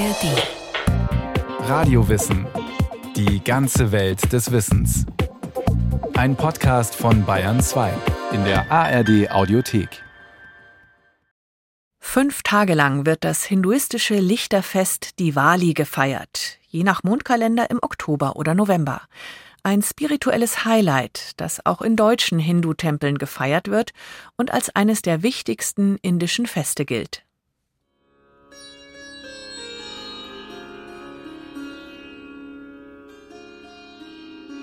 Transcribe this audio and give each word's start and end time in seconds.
ARD. 0.00 1.68
Radiowissen. 1.68 2.46
Die 3.16 3.44
ganze 3.44 3.92
Welt 3.92 4.32
des 4.32 4.50
Wissens. 4.50 5.04
Ein 6.14 6.36
Podcast 6.36 6.94
von 6.94 7.26
Bayern 7.26 7.60
2 7.60 7.92
in 8.32 8.42
der 8.44 8.72
ARD 8.72 9.30
Audiothek. 9.30 10.02
Fünf 11.98 12.42
Tage 12.42 12.72
lang 12.72 13.04
wird 13.04 13.24
das 13.24 13.44
hinduistische 13.44 14.14
Lichterfest 14.14 15.18
Diwali 15.18 15.74
gefeiert, 15.74 16.56
je 16.66 16.82
nach 16.82 17.02
Mondkalender 17.02 17.68
im 17.68 17.78
Oktober 17.82 18.36
oder 18.36 18.54
November. 18.54 19.02
Ein 19.62 19.82
spirituelles 19.82 20.64
Highlight, 20.64 21.32
das 21.36 21.66
auch 21.66 21.82
in 21.82 21.96
deutschen 21.96 22.38
Hindu-Tempeln 22.38 23.18
gefeiert 23.18 23.68
wird 23.68 23.90
und 24.38 24.50
als 24.50 24.74
eines 24.74 25.02
der 25.02 25.22
wichtigsten 25.22 25.98
indischen 26.00 26.46
Feste 26.46 26.86
gilt. 26.86 27.22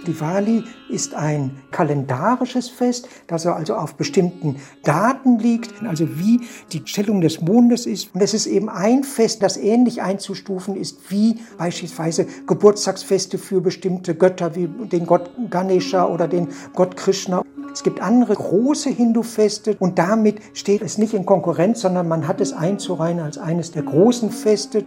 Diwali 0.07 0.63
ist 0.89 1.13
ein 1.13 1.51
kalendarisches 1.71 2.69
Fest, 2.69 3.09
das 3.27 3.45
also 3.45 3.75
auf 3.75 3.95
bestimmten 3.95 4.55
Daten 4.83 5.37
liegt, 5.37 5.83
also 5.83 6.17
wie 6.17 6.41
die 6.71 6.81
Stellung 6.85 7.21
des 7.21 7.41
Mondes 7.41 7.85
ist. 7.85 8.15
Und 8.15 8.21
es 8.21 8.33
ist 8.33 8.47
eben 8.47 8.69
ein 8.69 9.03
Fest, 9.03 9.43
das 9.43 9.57
ähnlich 9.57 10.01
einzustufen 10.01 10.75
ist 10.75 11.11
wie 11.11 11.39
beispielsweise 11.57 12.25
Geburtstagsfeste 12.47 13.37
für 13.37 13.61
bestimmte 13.61 14.15
Götter, 14.15 14.55
wie 14.55 14.67
den 14.67 15.05
Gott 15.05 15.29
Ganesha 15.49 16.07
oder 16.07 16.27
den 16.27 16.47
Gott 16.73 16.95
Krishna. 16.95 17.43
Es 17.73 17.83
gibt 17.83 18.01
andere 18.01 18.33
große 18.33 18.89
Hindu-Feste 18.89 19.75
und 19.77 19.99
damit 19.99 20.39
steht 20.53 20.81
es 20.81 20.97
nicht 20.97 21.13
in 21.13 21.25
Konkurrenz, 21.25 21.81
sondern 21.81 22.07
man 22.07 22.27
hat 22.27 22.41
es 22.41 22.53
einzureihen 22.53 23.19
als 23.19 23.37
eines 23.37 23.71
der 23.71 23.83
großen 23.83 24.31
Feste. 24.31 24.85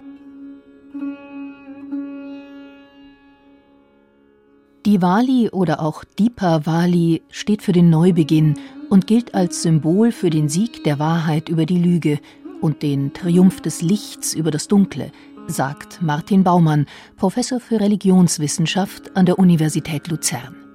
Diwali 4.87 5.51
oder 5.51 5.81
auch 5.81 6.05
Deepavali 6.05 7.21
steht 7.31 7.63
für 7.63 7.73
den 7.73 7.91
Neubeginn 7.91 8.55
und 8.89 9.07
gilt 9.07 9.35
als 9.35 9.63
Symbol 9.63 10.11
für 10.11 10.31
den 10.31 10.49
Sieg 10.49 10.85
der 10.85 10.99
Wahrheit 10.99 11.51
über 11.51 11.67
die 11.67 11.79
Lüge 11.79 12.19
und 12.63 12.83
den 12.83 13.13
Triumph 13.13 13.61
des 13.61 13.83
Lichts 13.83 14.33
über 14.33 14.51
das 14.51 14.69
Dunkle, 14.69 15.13
sagt 15.49 16.01
Martin 16.01 16.45
Baumann, 16.45 16.87
Professor 17.17 17.61
für 17.61 17.79
Religionswissenschaft 17.79 19.17
an 19.17 19.27
der 19.27 19.39
Universität 19.39 20.09
Luzern. 20.09 20.70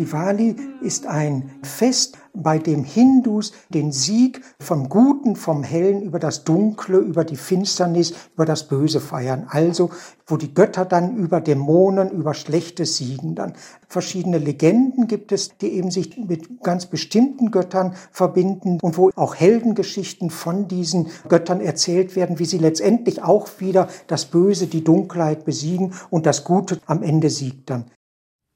Diwali 0.00 0.56
ist 0.80 1.06
ein 1.06 1.50
Fest, 1.62 2.16
bei 2.32 2.58
dem 2.58 2.84
Hindus 2.84 3.52
den 3.68 3.92
Sieg 3.92 4.40
vom 4.58 4.88
Guten, 4.88 5.36
vom 5.36 5.62
Hellen 5.62 6.00
über 6.00 6.18
das 6.18 6.44
Dunkle, 6.44 6.96
über 6.96 7.24
die 7.24 7.36
Finsternis, 7.36 8.14
über 8.34 8.46
das 8.46 8.66
Böse 8.66 9.00
feiern. 9.00 9.46
Also, 9.50 9.90
wo 10.26 10.38
die 10.38 10.54
Götter 10.54 10.86
dann 10.86 11.16
über 11.16 11.42
Dämonen, 11.42 12.10
über 12.10 12.32
Schlechtes 12.32 12.96
siegen 12.96 13.34
dann. 13.34 13.52
Verschiedene 13.88 14.38
Legenden 14.38 15.06
gibt 15.06 15.32
es, 15.32 15.58
die 15.58 15.68
eben 15.68 15.90
sich 15.90 16.16
mit 16.16 16.62
ganz 16.62 16.86
bestimmten 16.86 17.50
Göttern 17.50 17.94
verbinden 18.10 18.78
und 18.80 18.96
wo 18.96 19.10
auch 19.16 19.34
Heldengeschichten 19.34 20.30
von 20.30 20.66
diesen 20.66 21.08
Göttern 21.28 21.60
erzählt 21.60 22.16
werden, 22.16 22.38
wie 22.38 22.46
sie 22.46 22.58
letztendlich 22.58 23.22
auch 23.22 23.48
wieder 23.58 23.88
das 24.06 24.24
Böse, 24.24 24.66
die 24.66 24.82
Dunkelheit 24.82 25.44
besiegen 25.44 25.92
und 26.08 26.24
das 26.24 26.44
Gute 26.44 26.78
am 26.86 27.02
Ende 27.02 27.28
siegt 27.28 27.68
dann. 27.68 27.84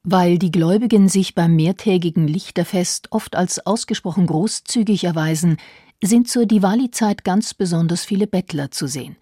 Weil 0.07 0.37
die 0.37 0.51
Gläubigen 0.51 1.09
sich 1.09 1.33
beim 1.33 1.55
mehrtägigen 1.55 2.27
Lichterfest 2.27 3.11
oft 3.11 3.35
als 3.35 3.65
ausgesprochen 3.65 4.27
großzügig 4.27 5.03
erweisen, 5.03 5.57
sind 6.03 6.29
zur 6.29 6.45
Diwali-Zeit 6.45 7.23
ganz 7.23 7.55
besonders 7.55 8.05
viele 8.05 8.27
Bettler 8.27 8.69
zu 8.69 8.85
sehen. 8.85 9.15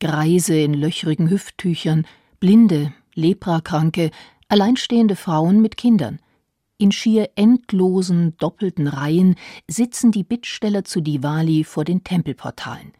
Greise 0.00 0.58
in 0.58 0.74
löchrigen 0.74 1.30
Hüfttüchern, 1.30 2.06
Blinde, 2.40 2.92
Leprakranke, 3.14 4.10
alleinstehende 4.48 5.14
Frauen 5.14 5.62
mit 5.62 5.76
Kindern. 5.76 6.18
In 6.76 6.90
schier 6.90 7.30
endlosen, 7.36 8.36
doppelten 8.38 8.88
Reihen 8.88 9.36
sitzen 9.68 10.10
die 10.10 10.24
Bittsteller 10.24 10.84
zu 10.84 11.00
Diwali 11.00 11.62
vor 11.62 11.84
den 11.84 12.02
Tempelportalen. 12.02 12.92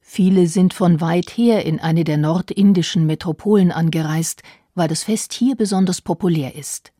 Viele 0.00 0.46
sind 0.46 0.72
von 0.72 1.02
weit 1.02 1.30
her 1.36 1.66
in 1.66 1.78
eine 1.78 2.04
der 2.04 2.16
nordindischen 2.16 3.06
Metropolen 3.06 3.70
angereist, 3.70 4.42
weil 4.74 4.88
das 4.88 5.04
Fest 5.04 5.32
hier 5.32 5.56
besonders 5.56 6.00
populär 6.00 6.54
ist. 6.54 6.91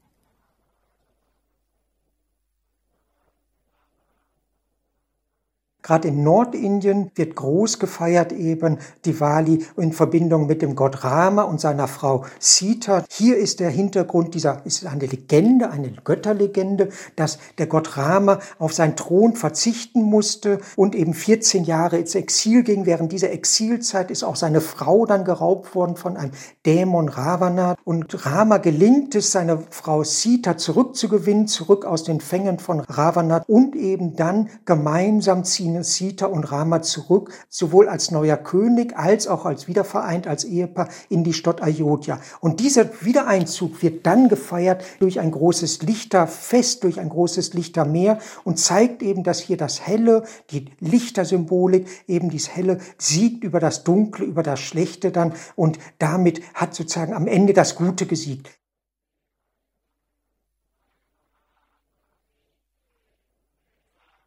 Gerade 5.83 6.09
in 6.09 6.23
Nordindien 6.23 7.11
wird 7.17 7.35
groß 7.35 7.81
gefeiert 7.81 8.31
eben 8.31 8.79
Diwali 9.05 9.67
in 9.77 9.93
Verbindung 9.93 10.47
mit 10.47 10.63
dem 10.63 10.77
Gott 10.77 11.03
Rama 11.03 11.43
und 11.43 11.61
seiner 11.61 11.89
Frau 11.89 12.25
Sita. 12.39 13.05
Hier 13.11 13.37
ist 13.37 13.59
der 13.59 13.71
Hintergrund 13.71 14.35
dieser, 14.35 14.65
ist 14.65 14.87
eine 14.87 15.07
Legende, 15.07 15.71
eine 15.71 15.91
Götterlegende, 16.05 16.91
dass 17.17 17.39
der 17.59 17.67
Gott 17.67 17.97
Rama 17.97 18.39
auf 18.61 18.73
seinen 18.73 18.95
Thron 18.95 19.35
verzichten 19.35 20.03
musste 20.03 20.61
und 20.77 20.95
eben 20.95 21.15
14 21.15 21.65
Jahre 21.65 21.99
ins 21.99 22.15
Exil 22.15 22.63
ging. 22.63 22.87
Während 22.87 23.11
dieser 23.11 23.33
Exilzeit 23.33 24.13
ist 24.13 24.23
auch 24.23 24.37
seine 24.37 24.61
Frau 24.61 25.05
dann 25.05 25.25
geraubt 25.25 25.75
worden 25.75 25.97
von 25.97 26.17
einem 26.17 26.33
Dämon 26.65 27.09
Ravana. 27.09 27.75
Und 27.83 28.25
Rama 28.25 28.59
gelingt 28.59 29.17
es, 29.17 29.33
seine 29.33 29.59
Frau 29.71 30.05
Sita 30.05 30.57
zurückzugewinnen, 30.57 31.49
zurück 31.49 31.85
aus 31.85 32.05
den 32.05 32.21
Fängen 32.21 32.61
von 32.61 32.79
Ravana 32.79 33.43
und 33.49 33.75
eben 33.75 34.15
dann 34.15 34.49
gemeinsam 34.65 35.43
ziehen 35.43 35.72
ziehen 35.81 36.03
Sita 36.03 36.27
und 36.27 36.45
Rama 36.45 36.83
zurück, 36.83 37.33
sowohl 37.49 37.89
als 37.89 38.11
neuer 38.11 38.37
König 38.37 38.97
als 38.97 39.27
auch 39.27 39.47
als 39.47 39.69
wiedervereint 39.69 40.27
als 40.27 40.45
Ehepaar 40.45 40.89
in 41.09 41.25
die 41.25 41.33
Stadt 41.33 41.63
Ayodhya. 41.63 42.21
Und 42.41 42.61
dieser 42.61 42.91
Wiedereinzug 43.03 43.83
wird 43.83 44.05
dann 44.07 44.29
gefeiert 44.29 44.85
durch 44.99 45.21
ein 45.21 45.31
großes 45.31 45.83
Lichterfest, 45.83 46.85
durch 46.85 47.01
ein 47.01 47.09
großes 47.09 47.55
Lichtermeer 47.55 48.19
und 48.45 48.59
zeigt 48.59 49.03
eben, 49.03 49.23
dass 49.23 49.39
hier 49.39 49.57
das 49.57 49.87
Helle, 49.87 50.25
die 50.51 50.67
Lichtersymbolik, 50.81 51.87
eben 52.07 52.29
dies 52.29 52.51
Helle 52.51 52.79
siegt 52.99 53.45
über 53.45 53.61
das 53.61 53.85
Dunkle, 53.85 54.27
über 54.27 54.43
das 54.43 54.61
Schlechte 54.61 55.13
dann 55.13 55.33
und 55.57 55.79
damit 55.99 56.43
hat 56.55 56.75
sozusagen 56.75 57.15
am 57.15 57.27
Ende 57.27 57.53
das 57.53 57.77
Gute 57.77 58.07
gesiegt. 58.07 58.62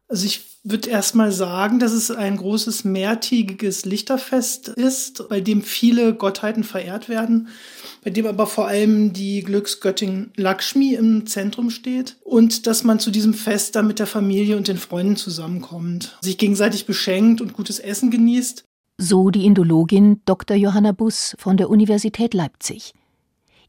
Also 0.08 0.26
ich 0.26 0.42
würde 0.62 0.90
erstmal 0.90 1.32
sagen, 1.32 1.78
dass 1.78 1.92
es 1.92 2.10
ein 2.10 2.36
großes 2.36 2.84
mehrtägiges 2.84 3.84
Lichterfest 3.84 4.68
ist, 4.68 5.28
bei 5.28 5.40
dem 5.40 5.62
viele 5.62 6.14
Gottheiten 6.14 6.64
verehrt 6.64 7.08
werden, 7.08 7.48
bei 8.04 8.10
dem 8.10 8.26
aber 8.26 8.46
vor 8.46 8.66
allem 8.66 9.12
die 9.12 9.42
Glücksgöttin 9.42 10.30
Lakshmi 10.36 10.94
im 10.94 11.26
Zentrum 11.26 11.70
steht 11.70 12.16
und 12.24 12.66
dass 12.66 12.84
man 12.84 12.98
zu 12.98 13.10
diesem 13.10 13.34
Fest 13.34 13.76
dann 13.76 13.86
mit 13.86 13.98
der 13.98 14.06
Familie 14.06 14.56
und 14.56 14.68
den 14.68 14.78
Freunden 14.78 15.16
zusammenkommt, 15.16 16.18
sich 16.20 16.38
gegenseitig 16.38 16.86
beschenkt 16.86 17.40
und 17.40 17.52
gutes 17.52 17.78
Essen 17.78 18.10
genießt. 18.10 18.64
So 18.98 19.30
die 19.30 19.44
Indologin 19.44 20.20
Dr. 20.24 20.56
Johanna 20.56 20.92
Buss 20.92 21.36
von 21.38 21.56
der 21.56 21.68
Universität 21.68 22.32
Leipzig. 22.32 22.92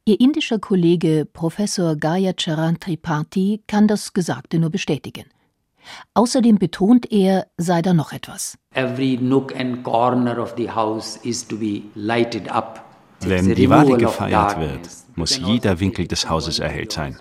Ihr 0.06 0.20
indischer 0.20 0.58
Kollege 0.58 1.28
Professor 1.32 1.96
Gaya 1.96 2.34
Charan 2.34 2.80
Tripathi 2.80 3.62
kann 3.68 3.88
das 3.88 4.14
Gesagte 4.14 4.58
nur 4.58 4.70
bestätigen. 4.70 5.26
Außerdem 6.14 6.58
betont 6.58 7.12
er, 7.12 7.48
sei 7.58 7.82
da 7.82 7.94
noch 7.94 8.12
etwas. 8.14 8.58
Every 8.74 9.18
nook 9.20 9.56
and 9.56 9.84
corner 9.84 10.40
of 10.40 10.54
the 10.58 10.70
house 10.70 11.18
is 11.24 11.48
to 11.48 11.58
be 11.58 11.84
lighted 11.96 12.50
up. 12.52 12.84
Wenn 13.22 13.56
Diwali 13.56 13.98
gefeiert 13.98 14.60
wird, 14.60 14.90
muss 15.16 15.38
jeder 15.38 15.80
Winkel 15.80 16.08
des 16.08 16.30
Hauses 16.30 16.60
erhellt 16.60 16.92
sein. 16.92 17.18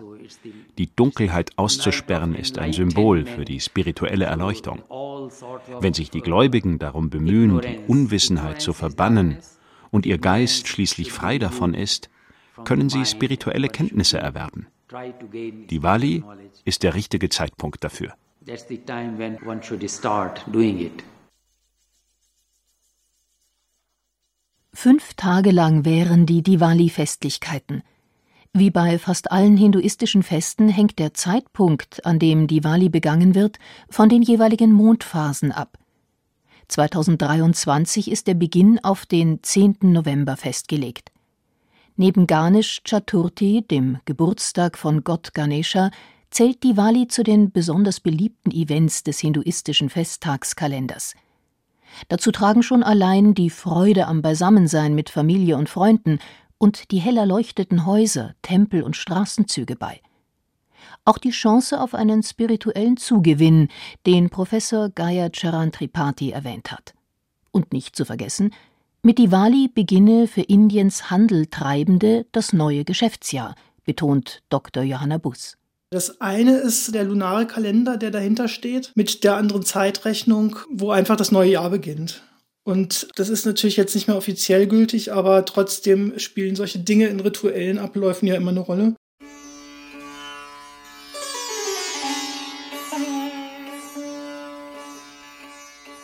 Die 0.79 0.95
Dunkelheit 0.95 1.53
auszusperren 1.57 2.35
ist 2.35 2.59
ein 2.59 2.73
Symbol 2.73 3.25
für 3.25 3.45
die 3.45 3.61
spirituelle 3.61 4.27
Erleuchtung. 4.27 4.83
Wenn 5.81 5.95
sich 5.95 6.11
die 6.11 6.21
Gläubigen 6.21 6.79
darum 6.79 7.09
bemühen, 7.11 7.61
die 7.61 7.79
Unwissenheit 7.87 8.61
zu 8.61 8.73
verbannen 8.73 9.39
und 9.91 10.05
ihr 10.05 10.19
Geist 10.19 10.69
schließlich 10.69 11.13
frei 11.13 11.39
davon 11.39 11.75
ist, 11.75 12.11
können 12.65 12.91
sie 12.91 13.05
spirituelle 13.05 13.69
Kenntnisse 13.69 14.19
erwerben. 14.19 14.67
Diwali 15.71 16.23
ist 16.65 16.83
der 16.83 16.95
richtige 16.95 17.29
Zeitpunkt 17.29 17.83
dafür. 17.83 18.15
That's 18.47 18.69
the 18.69 18.79
time 18.79 19.19
when 19.19 19.39
one 19.45 19.61
should 19.61 19.89
start 19.91 20.41
doing 20.47 20.79
it. 20.81 21.03
Fünf 24.73 25.15
Tage 25.15 25.51
lang 25.51 25.85
wären 25.85 26.27
die 26.27 26.43
Diwali-Festlichkeiten. 26.43 27.83
Wie 28.53 28.71
bei 28.71 28.99
fast 28.99 29.33
allen 29.33 29.57
hinduistischen 29.57 30.23
Festen 30.23 30.69
hängt 30.69 31.01
der 31.01 31.13
Zeitpunkt, 31.13 32.07
an 32.07 32.21
dem 32.21 32.47
Diwali 32.47 32.89
begangen 32.89 33.35
wird, 33.35 33.59
von 33.91 34.09
den 34.09 34.23
jeweiligen 34.23 34.73
Mondphasen 34.73 35.51
ab. 35.51 35.79
2023 36.69 38.11
ist 38.11 38.29
der 38.29 38.35
Beginn 38.35 38.79
auf 38.85 39.07
den 39.07 39.43
10. 39.43 39.79
November 39.81 40.37
festgelegt. 40.37 41.11
Neben 41.97 42.27
Ganesh 42.27 42.83
Chaturthi, 42.85 43.63
dem 43.63 43.99
Geburtstag 44.05 44.79
von 44.79 45.03
Gott 45.03 45.35
Ganesha, 45.35 45.91
zählt 46.31 46.63
Diwali 46.63 47.09
zu 47.09 47.23
den 47.23 47.53
besonders 47.53 48.01
beliebten 48.01 48.51
Events 48.51 49.03
des 49.03 49.19
hinduistischen 49.21 49.91
Festtagskalenders. 49.91 51.15
Dazu 52.09 52.31
tragen 52.31 52.63
schon 52.63 52.83
allein 52.83 53.35
die 53.35 53.51
Freude 53.51 54.07
am 54.07 54.23
Beisammensein 54.23 54.95
mit 54.95 55.11
Familie 55.11 55.57
und 55.57 55.69
Freunden 55.69 56.19
und 56.59 56.91
die 56.91 56.99
hell 56.99 57.17
erleuchteten 57.17 57.87
Häuser, 57.87 58.35
Tempel 58.43 58.83
und 58.83 58.97
Straßenzüge 58.97 59.77
bei. 59.77 60.01
Auch 61.05 61.19
die 61.19 61.31
Chance 61.31 61.81
auf 61.81 61.95
einen 61.95 62.23
spirituellen 62.23 62.97
Zugewinn, 62.97 63.69
den 64.07 64.31
Professor 64.31 64.91
Gaya 64.91 65.31
Charan 65.31 65.73
Tripathi 65.73 66.31
erwähnt 66.31 66.73
hat. 66.73 66.95
Und 67.51 67.73
nicht 67.73 67.97
zu 67.97 68.05
vergessen, 68.05 68.51
mit 69.03 69.19
Diwali 69.19 69.69
beginne 69.69 70.27
für 70.27 70.43
Indiens 70.43 71.11
Handeltreibende 71.11 72.27
das 72.33 72.53
neue 72.53 72.85
Geschäftsjahr, 72.85 73.55
betont 73.85 74.43
Dr. 74.49 74.83
Johanna 74.83 75.19
Bus. 75.19 75.57
Das 75.91 76.21
eine 76.21 76.57
ist 76.57 76.97
der 76.97 77.05
lunare 77.05 77.47
Kalender, 77.47 77.97
der 77.97 78.11
dahinter 78.11 78.49
steht, 78.49 78.91
mit 78.97 79.23
der 79.23 79.37
anderen 79.37 79.63
Zeitrechnung, 79.63 80.57
wo 80.69 80.91
einfach 80.91 81.15
das 81.15 81.31
neue 81.31 81.53
Jahr 81.53 81.71
beginnt. 81.71 82.25
Und 82.65 83.07
das 83.15 83.29
ist 83.29 83.47
natürlich 83.47 83.77
jetzt 83.77 83.95
nicht 83.95 84.09
mehr 84.09 84.17
offiziell 84.17 84.67
gültig, 84.67 85.13
aber 85.13 85.45
trotzdem 85.45 86.19
spielen 86.19 86.57
solche 86.57 86.81
Dinge 86.81 87.07
in 87.07 87.21
rituellen 87.21 87.79
Abläufen 87.79 88.27
ja 88.27 88.35
immer 88.35 88.51
eine 88.51 88.61
Rolle. 88.61 88.97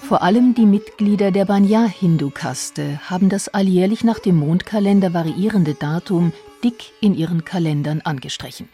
Vor 0.02 0.22
allem 0.22 0.54
die 0.54 0.66
Mitglieder 0.66 1.32
der 1.32 1.46
Banya-Hindu-Kaste 1.46 3.00
haben 3.10 3.28
das 3.28 3.48
alljährlich 3.48 4.04
nach 4.04 4.20
dem 4.20 4.36
Mondkalender 4.36 5.12
variierende 5.12 5.74
Datum 5.74 6.32
dick 6.62 6.92
in 7.00 7.16
ihren 7.16 7.44
Kalendern 7.44 8.00
angestrichen. 8.02 8.68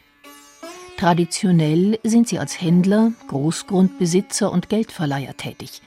Traditionell 0.99 2.01
sind 2.03 2.27
sie 2.27 2.41
als 2.41 2.61
Händler, 2.61 3.13
Großgrundbesitzer 3.29 4.51
und 4.51 4.69
Geldverleiher 4.69 5.37
tätig 5.37 5.81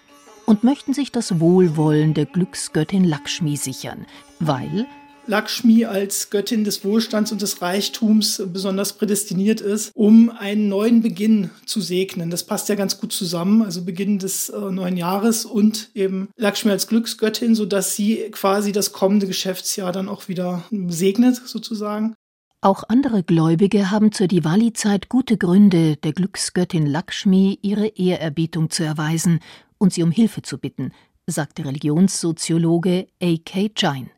und 0.45 0.63
möchten 0.63 0.93
sich 0.93 1.11
das 1.11 1.41
Wohlwollen 1.41 2.13
der 2.13 2.25
Glücksgöttin 2.25 3.03
Lakshmi 3.03 3.57
sichern, 3.57 4.05
weil 4.39 4.87
Lakshmi 5.27 5.83
als 5.83 6.29
Göttin 6.29 6.63
des 6.63 6.85
Wohlstands 6.85 7.33
und 7.33 7.41
des 7.41 7.61
Reichtums 7.61 8.41
besonders 8.53 8.93
prädestiniert 8.93 9.59
ist, 9.59 9.91
um 9.95 10.29
einen 10.29 10.69
neuen 10.69 11.01
Beginn 11.01 11.49
zu 11.65 11.81
segnen. 11.81 12.29
Das 12.29 12.45
passt 12.45 12.69
ja 12.69 12.75
ganz 12.75 12.97
gut 12.97 13.11
zusammen, 13.11 13.63
also 13.63 13.83
Beginn 13.83 14.17
des 14.17 14.47
äh, 14.47 14.59
neuen 14.71 14.95
Jahres 14.95 15.43
und 15.43 15.89
eben 15.93 16.29
Lakshmi 16.37 16.71
als 16.71 16.87
Glücksgöttin, 16.87 17.53
sodass 17.53 17.97
sie 17.97 18.29
quasi 18.31 18.71
das 18.71 18.93
kommende 18.93 19.27
Geschäftsjahr 19.27 19.91
dann 19.91 20.07
auch 20.07 20.29
wieder 20.29 20.63
segnet, 20.87 21.35
sozusagen. 21.35 22.15
Auch 22.63 22.83
andere 22.89 23.23
Gläubige 23.23 23.89
haben 23.89 24.11
zur 24.11 24.27
Diwali-Zeit 24.27 25.09
gute 25.09 25.35
Gründe, 25.35 25.95
der 25.95 26.13
Glücksgöttin 26.13 26.85
Lakshmi 26.85 27.57
ihre 27.63 27.87
Ehrerbietung 27.87 28.69
zu 28.69 28.83
erweisen 28.83 29.39
und 29.79 29.93
sie 29.93 30.03
um 30.03 30.11
Hilfe 30.11 30.43
zu 30.43 30.59
bitten, 30.59 30.91
sagt 31.25 31.57
der 31.57 31.65
Religionssoziologe 31.65 33.07
A.K. 33.19 33.71
Jain. 33.75 34.11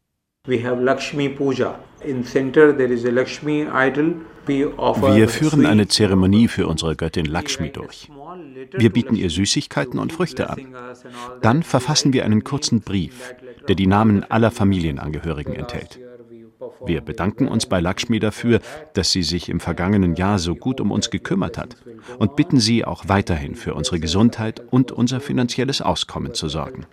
Wir 0.45 0.59
führen 5.29 5.65
eine 5.65 5.87
Zeremonie 5.87 6.49
für 6.49 6.67
unsere 6.67 6.97
Göttin 6.97 7.25
Lakshmi 7.25 7.71
durch. 7.71 8.11
Wir 8.73 8.89
bieten 8.89 9.15
ihr 9.15 9.29
Süßigkeiten 9.29 9.99
und 9.99 10.11
Früchte 10.11 10.49
an. 10.49 10.75
Dann 11.41 11.63
verfassen 11.63 12.11
wir 12.11 12.25
einen 12.25 12.43
kurzen 12.43 12.81
Brief, 12.81 13.33
der 13.69 13.75
die 13.75 13.87
Namen 13.87 14.25
aller 14.25 14.51
Familienangehörigen 14.51 15.53
enthält. 15.53 16.01
Wir 16.85 17.01
bedanken 17.01 17.47
uns 17.47 17.65
bei 17.65 17.79
Lakshmi 17.79 18.19
dafür, 18.19 18.59
dass 18.93 19.11
sie 19.11 19.23
sich 19.23 19.49
im 19.49 19.59
vergangenen 19.59 20.15
Jahr 20.15 20.39
so 20.39 20.55
gut 20.55 20.81
um 20.81 20.91
uns 20.91 21.09
gekümmert 21.09 21.57
hat 21.57 21.77
und 22.19 22.35
bitten 22.35 22.59
sie 22.59 22.85
auch 22.85 23.07
weiterhin 23.07 23.55
für 23.55 23.73
unsere 23.73 23.99
Gesundheit 23.99 24.61
und 24.71 24.91
unser 24.91 25.19
finanzielles 25.19 25.81
Auskommen 25.81 26.33
zu 26.33 26.49
sorgen. 26.49 26.85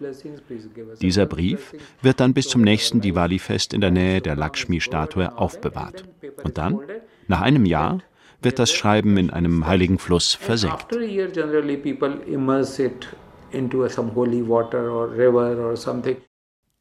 Dieser 1.01 1.27
Brief 1.27 1.75
wird 2.03 2.21
dann 2.21 2.35
bis 2.35 2.49
zum 2.49 2.63
nächsten 2.63 3.01
Diwali-Fest 3.01 3.75
in 3.75 3.81
der 3.81 3.91
Nähe 3.91 4.21
der 4.21 4.37
Lakshmi-Statue 4.37 5.37
aufbewahrt. 5.37 6.05
Und 6.45 6.59
dann, 6.59 6.81
nach 7.29 7.41
einem 7.41 7.67
Jahr, 7.67 8.01
wird 8.43 8.59
das 8.59 8.73
Schreiben 8.73 9.17
in 9.19 9.31
einem 9.31 9.67
heiligen 9.67 9.99
Fluss 9.99 10.35
versenkt. 10.35 10.87
into 13.53 13.89
some 13.89 14.11
holy 14.11 14.43
water 14.43 14.91
or 14.91 15.09
river 15.09 15.61
or 15.61 15.77
something. 15.77 16.17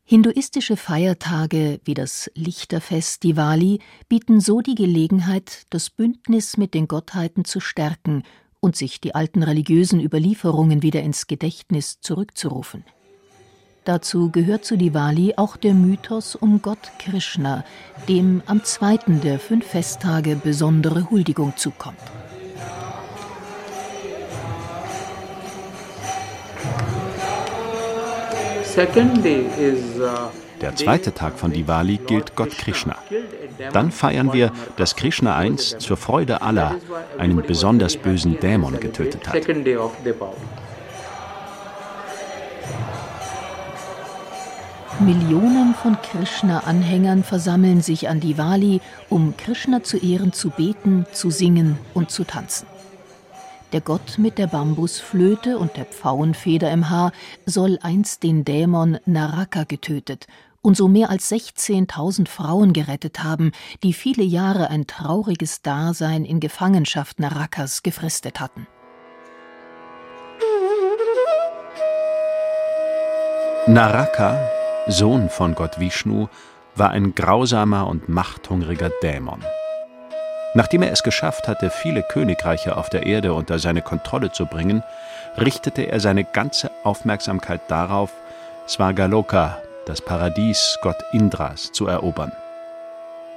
Hinduistische 0.10 0.76
Feiertage 0.76 1.82
wie 1.84 1.94
das 1.94 2.32
Lichterfest 2.34 3.22
Diwali 3.22 3.78
bieten 4.08 4.42
so 4.42 4.60
die 4.60 4.74
Gelegenheit, 4.74 5.68
das 5.70 5.92
Bündnis 5.92 6.58
mit 6.58 6.74
den 6.74 6.88
Gottheiten 6.88 7.46
zu 7.46 7.60
stärken 7.60 8.24
und 8.60 8.76
sich 8.76 9.00
die 9.02 9.14
alten 9.14 9.44
religiösen 9.44 10.02
Überlieferungen 10.04 10.82
wieder 10.82 11.04
ins 11.04 11.28
Gedächtnis 11.28 12.02
zurückzurufen. 12.02 12.86
Dazu 13.84 14.32
gehört 14.32 14.66
zu 14.66 14.78
Diwali 14.78 15.36
auch 15.38 15.58
der 15.58 15.76
Mythos 15.76 16.36
um 16.36 16.64
Gott 16.64 16.92
Krishna, 16.98 17.64
dem 18.08 18.42
am 18.48 18.64
zweiten 18.64 19.22
der 19.22 19.38
fünf 19.38 19.68
Festtage 19.68 20.38
besondere 20.38 21.12
Huldigung 21.12 21.56
zukommt. 21.56 22.02
Der 30.62 30.76
zweite 30.76 31.14
Tag 31.14 31.40
von 31.40 31.52
Diwali 31.52 31.98
gilt 31.98 32.36
Gott 32.36 32.52
Krishna. 32.58 32.96
Dann 33.74 33.92
feiern 33.92 34.34
wir, 34.34 34.52
dass 34.78 34.96
Krishna 34.96 35.36
einst 35.36 35.82
zur 35.82 35.98
Freude 35.98 36.42
aller 36.42 36.76
einen 37.18 37.42
besonders 37.42 37.98
bösen 37.98 38.40
Dämon 38.40 38.80
getötet 38.80 39.28
hat. 39.28 39.36
Millionen 45.00 45.74
von 45.76 45.98
Krishna-Anhängern 46.02 47.24
versammeln 47.24 47.82
sich 47.82 48.10
an 48.10 48.20
Diwali, 48.20 48.82
um 49.08 49.38
Krishna 49.38 49.82
zu 49.82 49.98
Ehren 49.98 50.34
zu 50.34 50.50
beten, 50.50 51.06
zu 51.14 51.32
singen 51.32 51.78
und 51.94 52.12
zu 52.12 52.26
tanzen. 52.26 52.68
Der 53.72 53.82
Gott 53.82 54.18
mit 54.18 54.40
der 54.40 54.48
Bambusflöte 54.48 55.60
und 55.60 55.78
der 55.78 55.86
Pfauenfeder 55.86 56.72
im 56.72 56.90
Haar 56.90 57.12
soll 57.46 57.78
einst 57.84 58.24
den 58.24 58.44
Dämon 58.44 58.98
Naraka 59.06 59.64
getötet 59.64 60.26
und 60.62 60.76
so 60.76 60.88
mehr 60.88 61.12
als 61.12 61.32
16.000 61.32 62.28
Frauen 62.28 62.74
gerettet 62.74 63.24
haben, 63.24 63.52
die 63.84 63.94
viele 63.94 64.24
Jahre 64.24 64.72
ein 64.72 64.88
trauriges 64.88 65.62
Dasein 65.62 66.26
in 66.26 66.40
Gefangenschaft 66.40 67.20
Narakas 67.20 67.84
gefristet 67.84 68.40
hatten. 68.40 68.66
Naraka, 73.68 74.50
Sohn 74.88 75.30
von 75.30 75.54
Gott 75.54 75.80
Vishnu, 75.80 76.28
war 76.76 76.90
ein 76.90 77.14
grausamer 77.14 77.88
und 77.88 78.10
machthungriger 78.10 78.90
Dämon. 79.04 79.44
Nachdem 80.54 80.82
er 80.82 80.92
es 80.92 81.04
geschafft 81.04 81.48
hatte, 81.48 81.70
viele 81.70 82.02
Königreiche 82.02 82.76
auf 82.76 82.90
der 82.90 83.06
Erde 83.06 83.34
unter 83.34 83.60
seine 83.60 83.82
Kontrolle 83.82 84.32
zu 84.32 84.46
bringen, 84.46 84.84
richtete 85.38 85.84
er 85.84 86.00
seine 86.00 86.24
ganze 86.24 86.72
Aufmerksamkeit 86.84 87.62
darauf, 87.68 88.12
Svagaloka, 88.68 89.58
das 89.86 90.02
Paradies 90.02 90.78
Gott 90.82 90.98
Indras, 91.12 91.72
zu 91.72 91.88
erobern. 91.88 92.32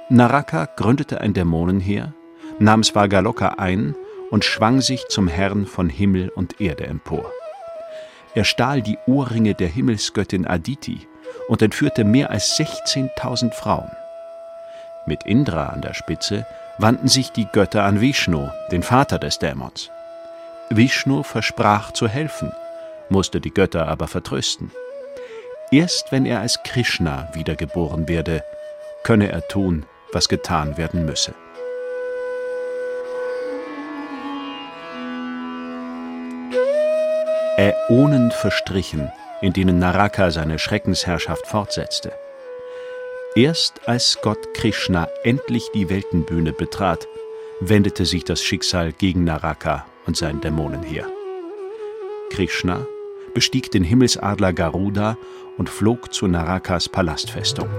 Naraka 0.09 0.67
gründete 0.75 1.21
ein 1.21 1.33
Dämonenheer, 1.33 2.13
nahm 2.59 2.83
Svagaloka 2.83 3.55
ein 3.57 3.95
und 4.31 4.43
schwang 4.43 4.81
sich 4.81 5.07
zum 5.07 5.27
Herrn 5.27 5.65
von 5.65 5.89
Himmel 5.89 6.29
und 6.29 6.59
Erde 6.59 6.87
empor. 6.87 7.31
Er 8.35 8.43
stahl 8.43 8.81
die 8.81 8.97
Ohrringe 9.05 9.53
der 9.53 9.67
Himmelsgöttin 9.67 10.47
Aditi 10.47 11.07
und 11.47 11.61
entführte 11.61 12.03
mehr 12.03 12.31
als 12.31 12.57
16.000 12.57 13.53
Frauen. 13.53 13.91
Mit 15.05 15.25
Indra 15.25 15.67
an 15.67 15.81
der 15.81 15.93
Spitze 15.93 16.45
wandten 16.77 17.07
sich 17.07 17.31
die 17.31 17.45
Götter 17.45 17.83
an 17.83 18.01
Vishnu, 18.01 18.49
den 18.71 18.83
Vater 18.83 19.19
des 19.19 19.39
Dämons. 19.39 19.89
Vishnu 20.69 21.23
versprach 21.23 21.91
zu 21.91 22.07
helfen, 22.07 22.51
musste 23.09 23.39
die 23.39 23.53
Götter 23.53 23.87
aber 23.87 24.07
vertrösten. 24.07 24.71
Erst 25.71 26.11
wenn 26.11 26.25
er 26.25 26.39
als 26.39 26.61
Krishna 26.63 27.29
wiedergeboren 27.33 28.07
werde, 28.07 28.43
könne 29.03 29.31
er 29.31 29.47
tun, 29.47 29.85
was 30.11 30.29
getan 30.29 30.77
werden 30.77 31.05
müsse. 31.05 31.33
Äonen 37.57 38.31
verstrichen, 38.31 39.11
in 39.41 39.53
denen 39.53 39.77
Naraka 39.77 40.31
seine 40.31 40.57
Schreckensherrschaft 40.57 41.45
fortsetzte. 41.45 42.13
Erst 43.35 43.87
als 43.87 44.19
Gott 44.21 44.53
Krishna 44.53 45.07
endlich 45.23 45.71
die 45.73 45.89
Weltenbühne 45.89 46.53
betrat, 46.53 47.07
wendete 47.59 48.05
sich 48.05 48.23
das 48.25 48.43
Schicksal 48.43 48.91
gegen 48.91 49.23
Naraka 49.23 49.87
und 50.05 50.15
sein 50.15 50.39
Dämonenheer. 50.39 51.07
Krishna 52.29 52.85
bestieg 53.33 53.71
den 53.71 53.83
Himmelsadler 53.83 54.53
Garuda 54.53 55.17
und 55.57 55.67
flog 55.67 56.13
zu 56.13 56.27
Narakas 56.27 56.87
Palastfestung. 56.87 57.69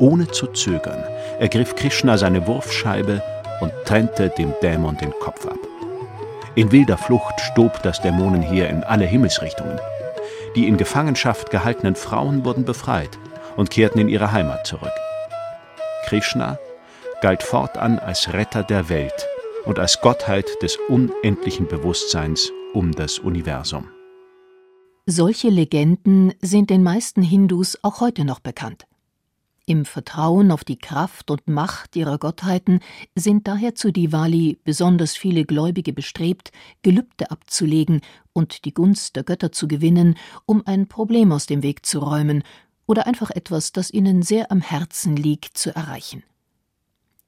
Ohne 0.00 0.26
zu 0.26 0.48
zögern 0.48 1.04
ergriff 1.38 1.76
Krishna 1.76 2.18
seine 2.18 2.48
Wurfscheibe 2.48 3.22
und 3.60 3.72
trennte 3.84 4.28
dem 4.36 4.52
Dämon 4.60 4.96
den 4.96 5.12
Kopf 5.20 5.46
ab. 5.46 5.58
In 6.56 6.72
wilder 6.72 6.98
Flucht 6.98 7.40
stob 7.52 7.80
das 7.84 8.02
Dämonenheer 8.02 8.70
in 8.70 8.82
alle 8.82 9.04
Himmelsrichtungen. 9.04 9.78
Die 10.56 10.66
in 10.66 10.76
Gefangenschaft 10.76 11.50
gehaltenen 11.50 11.94
Frauen 11.94 12.44
wurden 12.44 12.64
befreit 12.64 13.18
und 13.56 13.70
kehrten 13.70 14.00
in 14.00 14.08
ihre 14.08 14.32
Heimat 14.32 14.66
zurück. 14.66 14.92
Krishna 16.06 16.58
galt 17.22 17.42
fortan 17.42 17.98
als 18.00 18.32
Retter 18.32 18.64
der 18.64 18.88
Welt 18.88 19.28
und 19.64 19.78
als 19.78 20.00
Gottheit 20.00 20.46
des 20.62 20.76
unendlichen 20.88 21.68
Bewusstseins 21.68 22.50
um 22.74 22.92
das 22.92 23.20
Universum. 23.20 23.88
Solche 25.06 25.48
Legenden 25.48 26.34
sind 26.40 26.70
den 26.70 26.82
meisten 26.82 27.22
Hindus 27.22 27.78
auch 27.82 28.00
heute 28.00 28.24
noch 28.24 28.40
bekannt. 28.40 28.86
Im 29.66 29.84
Vertrauen 29.84 30.50
auf 30.50 30.64
die 30.64 30.78
Kraft 30.78 31.30
und 31.30 31.46
Macht 31.46 31.94
ihrer 31.94 32.18
Gottheiten 32.18 32.80
sind 33.14 33.46
daher 33.46 33.76
zu 33.76 33.92
Diwali 33.92 34.58
besonders 34.64 35.16
viele 35.16 35.44
Gläubige 35.44 35.92
bestrebt, 35.92 36.50
Gelübde 36.82 37.30
abzulegen 37.30 38.00
und 38.40 38.64
die 38.64 38.74
Gunst 38.74 39.14
der 39.14 39.22
Götter 39.22 39.52
zu 39.52 39.68
gewinnen, 39.68 40.16
um 40.46 40.66
ein 40.66 40.88
Problem 40.88 41.30
aus 41.30 41.46
dem 41.46 41.62
Weg 41.62 41.86
zu 41.86 42.00
räumen 42.00 42.42
oder 42.86 43.06
einfach 43.06 43.30
etwas, 43.30 43.70
das 43.70 43.92
ihnen 43.92 44.22
sehr 44.22 44.50
am 44.50 44.60
Herzen 44.60 45.14
liegt, 45.14 45.56
zu 45.56 45.72
erreichen 45.72 46.24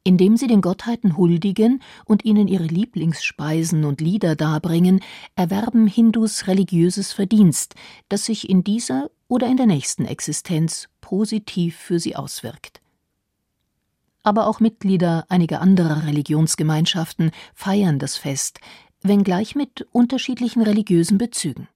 indem 0.05 0.37
sie 0.37 0.47
den 0.47 0.61
Gottheiten 0.61 1.17
huldigen 1.17 1.81
und 2.05 2.25
ihnen 2.25 2.49
ihre 2.49 2.65
Lieblingsspeisen 2.65 3.85
und 3.85 4.01
Lieder 4.01 4.35
darbringen, 4.37 5.01
erwerben 5.37 5.87
Hindus 5.87 6.47
religiöses 6.49 7.13
Verdienst, 7.13 7.75
das 8.09 8.25
sich 8.25 8.49
in 8.49 8.65
dieser 8.65 9.11
oder 9.29 9.47
in 9.47 9.57
der 9.57 9.67
nächsten 9.67 10.05
Existenz 10.05 10.89
positiv 11.01 11.77
für 11.77 12.01
sie 12.01 12.17
auswirkt. 12.17 12.81
Aber 14.25 14.47
auch 14.47 14.61
Mitglieder 14.61 15.25
einiger 15.29 15.61
anderer 15.61 16.07
Religionsgemeinschaften 16.07 17.33
feiern 17.55 17.99
das 17.99 18.17
Fest, 18.17 18.61
wenngleich 19.05 19.55
mit 19.55 19.87
unterschiedlichen 19.93 20.63
religiösen 20.63 21.19
Bezügen 21.19 21.69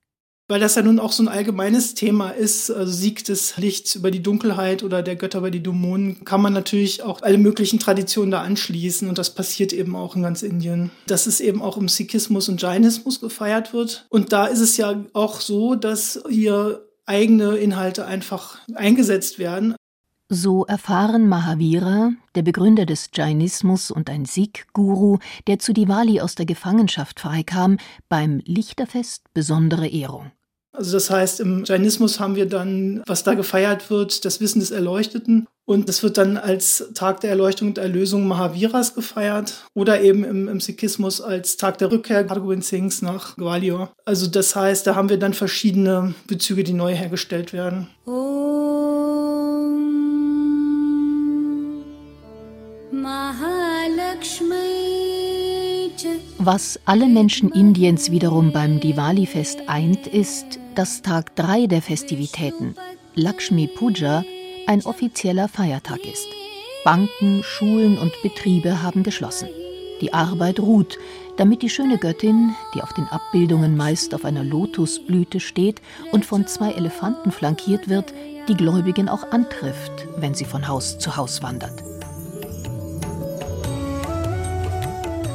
weil 0.49 0.61
das 0.61 0.77
ja 0.77 0.83
nun 0.83 1.01
auch 1.01 1.11
so 1.11 1.25
ein 1.25 1.29
allgemeines 1.29 1.95
Thema 1.95 2.31
ist, 2.31 2.71
also 2.71 2.93
Sieg 2.93 3.25
des 3.25 3.57
Lichts 3.57 3.97
über 3.97 4.11
die 4.11 4.23
Dunkelheit 4.23 4.85
oder 4.85 5.03
der 5.03 5.17
Götter 5.17 5.39
über 5.39 5.51
die 5.51 5.63
Dämonen, 5.63 6.25
kann 6.25 6.41
man 6.41 6.53
natürlich 6.53 7.03
auch 7.03 7.23
alle 7.23 7.39
möglichen 7.39 7.81
Traditionen 7.81 8.31
da 8.31 8.43
anschließen 8.43 9.09
und 9.09 9.19
das 9.19 9.35
passiert 9.35 9.73
eben 9.73 9.97
auch 9.97 10.15
in 10.15 10.23
ganz 10.23 10.43
Indien. 10.43 10.91
Dass 11.07 11.27
es 11.27 11.41
eben 11.41 11.63
auch 11.63 11.77
im 11.77 11.89
Sikhismus 11.89 12.49
und 12.49 12.63
Jainismus 12.63 13.21
gefeiert 13.21 13.73
wird 13.73 14.07
und 14.09 14.33
da 14.33 14.47
ist 14.47 14.61
es 14.61 14.77
ja 14.77 15.05
auch 15.15 15.41
so, 15.41 15.75
dass 15.75 16.23
hier 16.29 16.87
eigene 17.07 17.57
Inhalte 17.57 18.07
einfach 18.07 18.59
eingesetzt 18.75 19.39
werden. 19.39 19.75
So 20.29 20.65
erfahren 20.65 21.29
Mahavira, 21.29 22.11
der 22.35 22.43
Begründer 22.43 22.85
des 22.85 23.11
Jainismus 23.15 23.93
und 23.93 24.11
ein 24.11 24.25
Sikh-Guru, 24.25 25.19
der 25.47 25.61
zu 25.61 25.73
Diwali 25.73 26.21
aus 26.21 26.35
der 26.35 26.47
Gefangenschaft 26.47 27.21
freikam, 27.21 27.79
beim 28.09 28.41
Lichterfest 28.45 29.23
besondere 29.35 29.87
Ehrung. 29.87 30.33
Also 30.73 30.97
das 30.97 31.11
heißt, 31.11 31.39
im 31.39 31.63
Jainismus 31.65 32.19
haben 32.19 32.35
wir 32.35 32.47
dann, 32.47 33.05
was 33.07 33.23
da 33.23 33.35
gefeiert 33.35 33.89
wird, 33.89 34.25
das 34.25 34.41
Wissen 34.41 34.59
des 34.59 34.73
Erleuchteten. 34.73 35.47
Und 35.65 35.89
das 35.89 36.03
wird 36.03 36.19
dann 36.19 36.37
als 36.37 36.91
Tag 36.95 37.21
der 37.21 37.31
Erleuchtung 37.31 37.69
und 37.69 37.79
Erlösung 37.79 38.27
Mahaviras 38.27 38.95
gefeiert 38.95 39.65
oder 39.75 40.01
eben 40.01 40.25
im, 40.25 40.49
im 40.49 40.61
Sikhismus 40.61 41.21
als 41.21 41.57
Tag 41.57 41.79
der 41.79 41.93
Rückkehr 41.93 42.29
Hargobind 42.29 42.65
Singhs 42.65 43.01
nach 43.01 43.37
Gwalior. 43.37 43.93
Also 44.05 44.27
das 44.27 44.57
heißt, 44.57 44.87
da 44.89 44.97
haben 44.97 45.09
wir 45.09 45.19
dann 45.19 45.35
verschiedene 45.35 46.15
Bezüge, 46.27 46.65
die 46.65 46.73
neu 46.73 46.95
hergestellt 46.95 47.53
werden. 47.53 47.89
Oh. 48.07 48.66
Was 56.39 56.81
alle 56.85 57.07
Menschen 57.07 57.53
Indiens 57.53 58.11
wiederum 58.11 58.53
beim 58.53 58.81
Diwali-Fest 58.81 59.69
eint, 59.69 60.07
ist, 60.09 60.59
dass 60.75 61.03
Tag 61.03 61.37
3 61.37 61.69
der 61.69 61.83
Festivitäten, 61.83 62.75
Lakshmi 63.15 63.69
Puja, 63.69 64.25
ein 64.67 64.85
offizieller 64.85 65.49
Feiertag 65.49 66.05
ist. 66.05 66.27
Banken, 66.85 67.43
Schulen 67.45 67.97
und 67.97 68.13
Betriebe 68.23 68.83
haben 68.83 69.03
geschlossen. 69.03 69.49
Die 70.01 70.13
Arbeit 70.13 70.59
ruht, 70.61 70.99
damit 71.37 71.63
die 71.63 71.71
schöne 71.71 71.99
Göttin, 71.99 72.55
die 72.75 72.83
auf 72.83 72.93
den 72.93 73.07
Abbildungen 73.07 73.77
meist 73.77 74.15
auf 74.15 74.25
einer 74.25 74.45
Lotusblüte 74.45 75.41
steht 75.41 75.81
und 76.13 76.25
von 76.25 76.47
zwei 76.47 76.73
Elefanten 76.73 77.31
flankiert 77.31 77.89
wird, 77.89 78.13
die 78.49 78.57
Gläubigen 78.57 79.09
auch 79.09 79.31
antrifft, 79.31 80.09
wenn 80.17 80.35
sie 80.35 80.45
von 80.45 80.67
Haus 80.67 80.99
zu 80.99 81.17
Haus 81.17 81.43
wandert. 81.43 81.96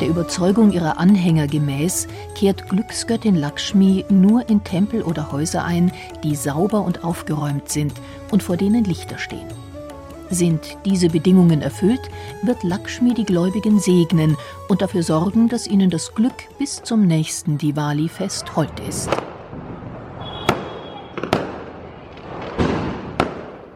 Der 0.02 0.10
Überzeugung 0.10 0.72
ihrer 0.72 0.98
Anhänger 0.98 1.46
gemäß 1.46 2.08
kehrt 2.34 2.68
Glücksgöttin 2.70 3.36
Lakshmi 3.36 4.04
nur 4.10 4.50
in 4.50 4.64
Tempel 4.64 5.04
oder 5.04 5.32
Häuser 5.32 5.64
ein, 5.64 5.92
die 6.24 6.36
sauber 6.36 6.82
und 6.84 7.04
aufgeräumt 7.04 7.70
sind 7.70 7.94
und 8.32 8.42
vor 8.42 8.58
denen 8.58 8.84
Lichter 8.84 9.20
stehen. 9.20 9.48
Sind 10.32 10.76
diese 10.86 11.10
Bedingungen 11.10 11.62
erfüllt, 11.62 12.02
wird 12.42 12.64
Lakshmi 12.64 13.14
die 13.14 13.26
Gläubigen 13.26 13.80
segnen 13.80 14.38
und 14.70 14.82
dafür 14.82 15.04
sorgen, 15.04 15.50
dass 15.50 15.68
ihnen 15.68 15.92
das 15.92 16.16
Glück 16.16 16.50
bis 16.58 16.82
zum 16.82 17.06
nächsten 17.06 17.60
Diwali-Fest 17.60 18.56
hold 18.56 18.80
ist. 18.90 19.08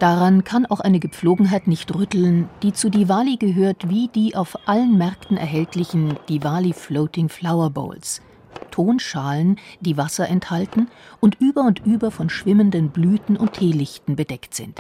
Daran 0.06 0.44
kann 0.44 0.68
auch 0.68 0.82
eine 0.82 1.00
Gepflogenheit 1.00 1.66
nicht 1.66 1.96
rütteln, 1.96 2.48
die 2.62 2.74
zu 2.74 2.92
Diwali 2.92 3.38
gehört 3.38 3.90
wie 3.90 4.08
die 4.08 4.36
auf 4.36 4.56
allen 4.68 5.00
Märkten 5.00 5.36
erhältlichen 5.36 6.16
Diwali 6.30 6.74
Floating 6.74 7.28
Flower 7.28 7.72
Bowls. 7.72 8.22
Tonschalen, 8.70 9.58
die 9.80 9.98
Wasser 9.98 10.30
enthalten 10.30 10.90
und 11.22 11.42
über 11.42 11.62
und 11.62 11.84
über 11.88 12.12
von 12.12 12.30
schwimmenden 12.30 12.92
Blüten 12.92 13.36
und 13.36 13.54
Teelichten 13.54 14.16
bedeckt 14.16 14.54
sind. 14.54 14.80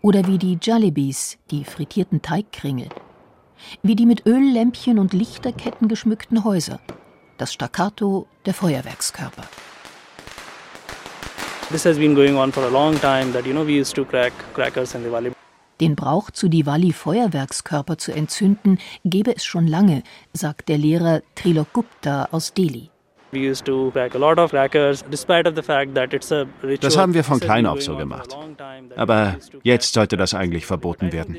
Oder 0.00 0.26
wie 0.26 0.38
die 0.38 0.58
Jalebis, 0.60 1.38
die 1.52 1.62
frittierten 1.62 2.20
Teigkringel. 2.20 2.88
Wie 3.84 3.94
die 3.94 4.06
mit 4.06 4.26
Öllämpchen 4.26 4.98
und 4.98 5.12
Lichterketten 5.12 5.86
geschmückten 5.86 6.42
Häuser. 6.42 6.80
Das 7.38 7.52
Staccato 7.52 8.26
der 8.44 8.54
Feuerwerkskörper. 8.54 9.44
This 11.72 11.86
has 11.86 11.96
been 11.96 12.14
going 12.14 12.36
on 12.36 12.52
for 12.52 12.64
a 12.64 12.68
long 12.68 13.00
time 13.00 13.32
that 13.32 13.46
you 13.46 13.54
know 13.54 13.64
we 13.64 13.78
used 13.78 13.94
to 13.94 14.04
crack 14.04 14.34
crackers 14.52 14.94
in 14.94 15.04
Diwali. 15.04 15.32
Den 15.80 15.96
Brauch, 15.96 16.30
zu 16.30 16.50
Diwali 16.50 16.92
Feuerwerkskörper 16.92 17.96
zu 17.96 18.12
entzünden, 18.12 18.78
gebe 19.06 19.34
es 19.34 19.46
schon 19.46 19.66
lange, 19.66 20.02
sagt 20.34 20.68
der 20.68 20.76
Lehrer 20.76 21.22
Trilok 21.34 21.72
Gupta 21.72 22.28
aus 22.30 22.52
Delhi. 22.52 22.90
Das 26.80 26.98
haben 26.98 27.14
wir 27.14 27.24
von 27.24 27.40
klein 27.40 27.64
auf 27.66 27.82
so 27.82 27.96
gemacht. 27.96 28.36
Aber 28.94 29.36
jetzt 29.62 29.94
sollte 29.94 30.18
das 30.18 30.34
eigentlich 30.34 30.66
verboten 30.66 31.12
werden. 31.12 31.38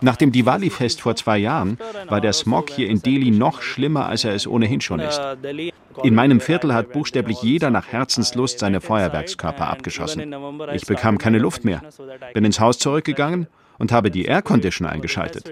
Nach 0.00 0.14
dem 0.14 0.30
Diwali-Fest 0.30 1.00
vor 1.00 1.16
zwei 1.16 1.38
Jahren 1.38 1.78
war 2.06 2.20
der 2.20 2.32
Smog 2.32 2.70
hier 2.70 2.88
in 2.88 3.02
Delhi 3.02 3.32
noch 3.32 3.62
schlimmer, 3.62 4.06
als 4.06 4.24
er 4.24 4.32
es 4.32 4.46
ohnehin 4.46 4.80
schon 4.80 5.00
ist. 5.00 5.20
In 6.04 6.14
meinem 6.14 6.40
Viertel 6.40 6.72
hat 6.72 6.92
buchstäblich 6.92 7.42
jeder 7.42 7.70
nach 7.70 7.88
Herzenslust 7.88 8.60
seine 8.60 8.80
Feuerwerkskörper 8.80 9.68
abgeschossen. 9.68 10.32
Ich 10.72 10.86
bekam 10.86 11.18
keine 11.18 11.38
Luft 11.38 11.64
mehr, 11.64 11.82
bin 12.32 12.44
ins 12.44 12.60
Haus 12.60 12.78
zurückgegangen 12.78 13.48
und 13.78 13.92
habe 13.92 14.10
die 14.10 14.24
Aircondition 14.24 14.86
eingeschaltet. 14.86 15.50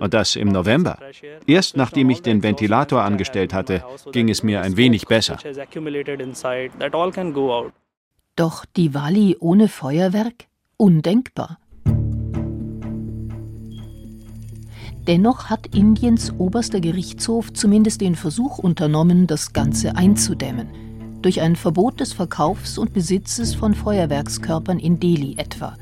Und 0.00 0.14
das 0.14 0.36
im 0.36 0.48
November. 0.48 0.98
Erst 1.46 1.76
nachdem 1.76 2.10
ich 2.10 2.22
den 2.22 2.42
Ventilator 2.42 3.02
angestellt 3.02 3.54
hatte, 3.54 3.84
ging 4.12 4.28
es 4.28 4.42
mir 4.42 4.60
ein 4.62 4.76
wenig 4.76 5.06
besser. 5.06 5.38
Doch 8.36 8.64
Diwali 8.64 9.36
ohne 9.40 9.68
Feuerwerk? 9.68 10.46
Undenkbar. 10.76 11.58
Dennoch 15.06 15.50
hat 15.50 15.74
Indiens 15.74 16.32
oberster 16.38 16.80
Gerichtshof 16.80 17.52
zumindest 17.52 18.00
den 18.00 18.14
Versuch 18.14 18.58
unternommen, 18.58 19.26
das 19.26 19.52
Ganze 19.52 19.96
einzudämmen. 19.96 20.68
Durch 21.22 21.40
ein 21.40 21.56
Verbot 21.56 22.00
des 22.00 22.12
Verkaufs 22.12 22.78
und 22.78 22.92
Besitzes 22.92 23.54
von 23.54 23.74
Feuerwerkskörpern 23.74 24.78
in 24.78 25.00
Delhi 25.00 25.34
etwa. 25.38 25.76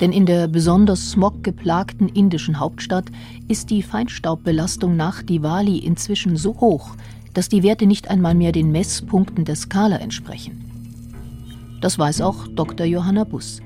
Denn 0.00 0.12
in 0.12 0.26
der 0.26 0.48
besonders 0.48 1.10
smoggeplagten 1.10 2.08
indischen 2.08 2.60
Hauptstadt 2.60 3.06
ist 3.48 3.70
die 3.70 3.82
Feinstaubbelastung 3.82 4.96
nach 4.96 5.22
Diwali 5.22 5.78
inzwischen 5.78 6.36
so 6.36 6.60
hoch, 6.60 6.96
dass 7.34 7.48
die 7.48 7.62
Werte 7.62 7.86
nicht 7.86 8.08
einmal 8.08 8.34
mehr 8.34 8.52
den 8.52 8.72
Messpunkten 8.72 9.44
der 9.44 9.56
Skala 9.56 9.96
entsprechen. 9.96 10.64
Das 11.80 11.98
weiß 11.98 12.20
auch 12.20 12.46
Dr. 12.48 12.86
Johanna 12.86 13.24
Buss. 13.24 13.60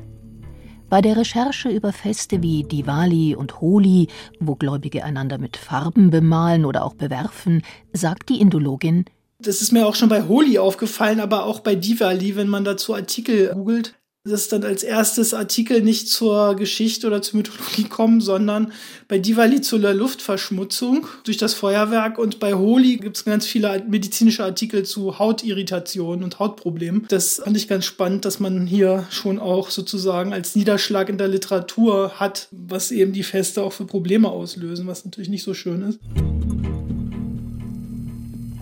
Bei 0.88 1.00
der 1.00 1.16
Recherche 1.16 1.70
über 1.70 1.92
Feste 1.92 2.42
wie 2.42 2.62
Diwali 2.62 3.34
und 3.34 3.60
Holi, 3.60 4.08
wo 4.38 4.54
Gläubige 4.54 5.02
einander 5.04 5.38
mit 5.38 5.56
Farben 5.56 6.10
bemalen 6.10 6.64
oder 6.64 6.84
auch 6.84 6.94
bewerfen, 6.94 7.62
sagt 7.92 8.28
die 8.28 8.40
Indologin, 8.40 9.04
das 9.40 9.60
ist 9.60 9.72
mir 9.72 9.86
auch 9.86 9.96
schon 9.96 10.08
bei 10.08 10.22
Holi 10.22 10.58
aufgefallen, 10.58 11.20
aber 11.20 11.44
auch 11.44 11.60
bei 11.60 11.74
Diwali, 11.74 12.36
wenn 12.36 12.48
man 12.48 12.64
dazu 12.64 12.94
Artikel 12.94 13.52
googelt, 13.52 13.94
dass 14.26 14.48
dann 14.48 14.64
als 14.64 14.82
erstes 14.82 15.34
Artikel 15.34 15.82
nicht 15.82 16.08
zur 16.08 16.56
Geschichte 16.56 17.06
oder 17.06 17.20
zur 17.20 17.36
Mythologie 17.36 17.84
kommen, 17.84 18.22
sondern 18.22 18.72
bei 19.06 19.18
Diwali 19.18 19.60
zur 19.60 19.80
Luftverschmutzung 19.80 21.06
durch 21.24 21.36
das 21.36 21.52
Feuerwerk 21.52 22.18
und 22.18 22.40
bei 22.40 22.54
Holi 22.54 22.96
gibt 22.96 23.18
es 23.18 23.26
ganz 23.26 23.46
viele 23.46 23.84
medizinische 23.86 24.42
Artikel 24.42 24.84
zu 24.84 25.18
Hautirritationen 25.18 26.24
und 26.24 26.38
Hautproblemen. 26.38 27.04
Das 27.08 27.42
fand 27.44 27.54
ich 27.54 27.68
ganz 27.68 27.84
spannend, 27.84 28.24
dass 28.24 28.40
man 28.40 28.66
hier 28.66 29.06
schon 29.10 29.38
auch 29.38 29.68
sozusagen 29.68 30.32
als 30.32 30.56
Niederschlag 30.56 31.10
in 31.10 31.18
der 31.18 31.28
Literatur 31.28 32.12
hat, 32.18 32.48
was 32.50 32.92
eben 32.92 33.12
die 33.12 33.24
Feste 33.24 33.62
auch 33.62 33.74
für 33.74 33.84
Probleme 33.84 34.30
auslösen, 34.30 34.86
was 34.86 35.04
natürlich 35.04 35.28
nicht 35.28 35.44
so 35.44 35.52
schön 35.52 35.82
ist. 35.82 35.98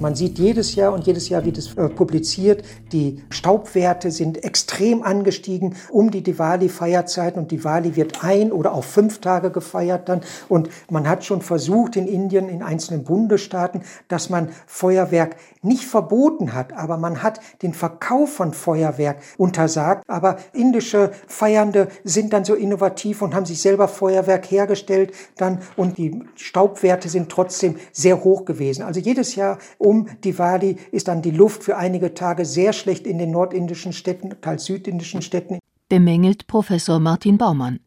Man 0.02 0.16
sieht 0.16 0.40
jedes 0.40 0.74
Jahr 0.74 0.92
und 0.92 1.06
jedes 1.06 1.28
Jahr 1.28 1.44
wird 1.44 1.58
es 1.58 1.74
äh, 1.76 1.88
publiziert, 1.88 2.64
die 2.90 3.22
Staubwerte 3.30 4.10
sind 4.10 4.42
extrem 4.42 5.04
angestiegen 5.04 5.76
um 5.90 6.10
die 6.10 6.24
Diwali-Feierzeit 6.24 7.36
und 7.36 7.52
Diwali 7.52 7.94
wird 7.94 8.24
ein 8.24 8.50
oder 8.50 8.72
auf 8.72 8.84
fünf 8.84 9.20
Tage 9.20 9.52
gefeiert 9.52 10.08
dann. 10.08 10.22
Und 10.48 10.70
man 10.90 11.08
hat 11.08 11.24
schon 11.24 11.40
versucht 11.40 11.94
in 11.94 12.08
Indien, 12.08 12.48
in 12.48 12.64
einzelnen 12.64 13.04
Bundesstaaten, 13.04 13.82
dass 14.08 14.28
man 14.28 14.48
Feuerwerk 14.66 15.36
nicht 15.62 15.84
verboten 15.84 16.52
hat, 16.52 16.72
aber 16.72 16.96
man 16.96 17.22
hat 17.22 17.38
den 17.62 17.72
Verkauf 17.72 18.32
von 18.32 18.54
Feuerwerk 18.54 19.18
untersagt. 19.38 20.02
Aber 20.08 20.38
indische 20.52 21.12
Feiernde 21.28 21.86
sind 22.02 22.32
dann 22.32 22.44
so 22.44 22.54
innovativ 22.54 23.22
und 23.22 23.36
haben 23.36 23.46
sich 23.46 23.62
selber 23.62 23.86
Feuerwerk 23.86 24.50
hergestellt 24.50 25.12
dann 25.36 25.60
und 25.76 25.96
die 25.96 26.24
Staubwerte 26.34 27.08
sind 27.08 27.28
trotzdem 27.28 27.76
sehr 27.92 28.24
hoch 28.24 28.44
gewesen. 28.44 28.82
Also 28.82 28.98
jedes 28.98 29.36
Jahr 29.36 29.58
um 29.78 29.91
Diwali 30.24 30.76
ist 30.90 31.08
dann 31.08 31.22
die 31.22 31.30
Luft 31.30 31.64
für 31.64 31.76
einige 31.76 32.14
Tage 32.14 32.44
sehr 32.44 32.72
schlecht 32.72 33.06
in 33.06 33.18
den 33.18 33.30
nordindischen 33.30 33.92
Städten, 33.92 34.34
teils 34.40 34.64
südindischen 34.64 35.22
Städten. 35.22 35.58
Bemängelt 35.88 36.46
Professor 36.46 36.98
Martin 37.00 37.38
Baumann. 37.38 37.80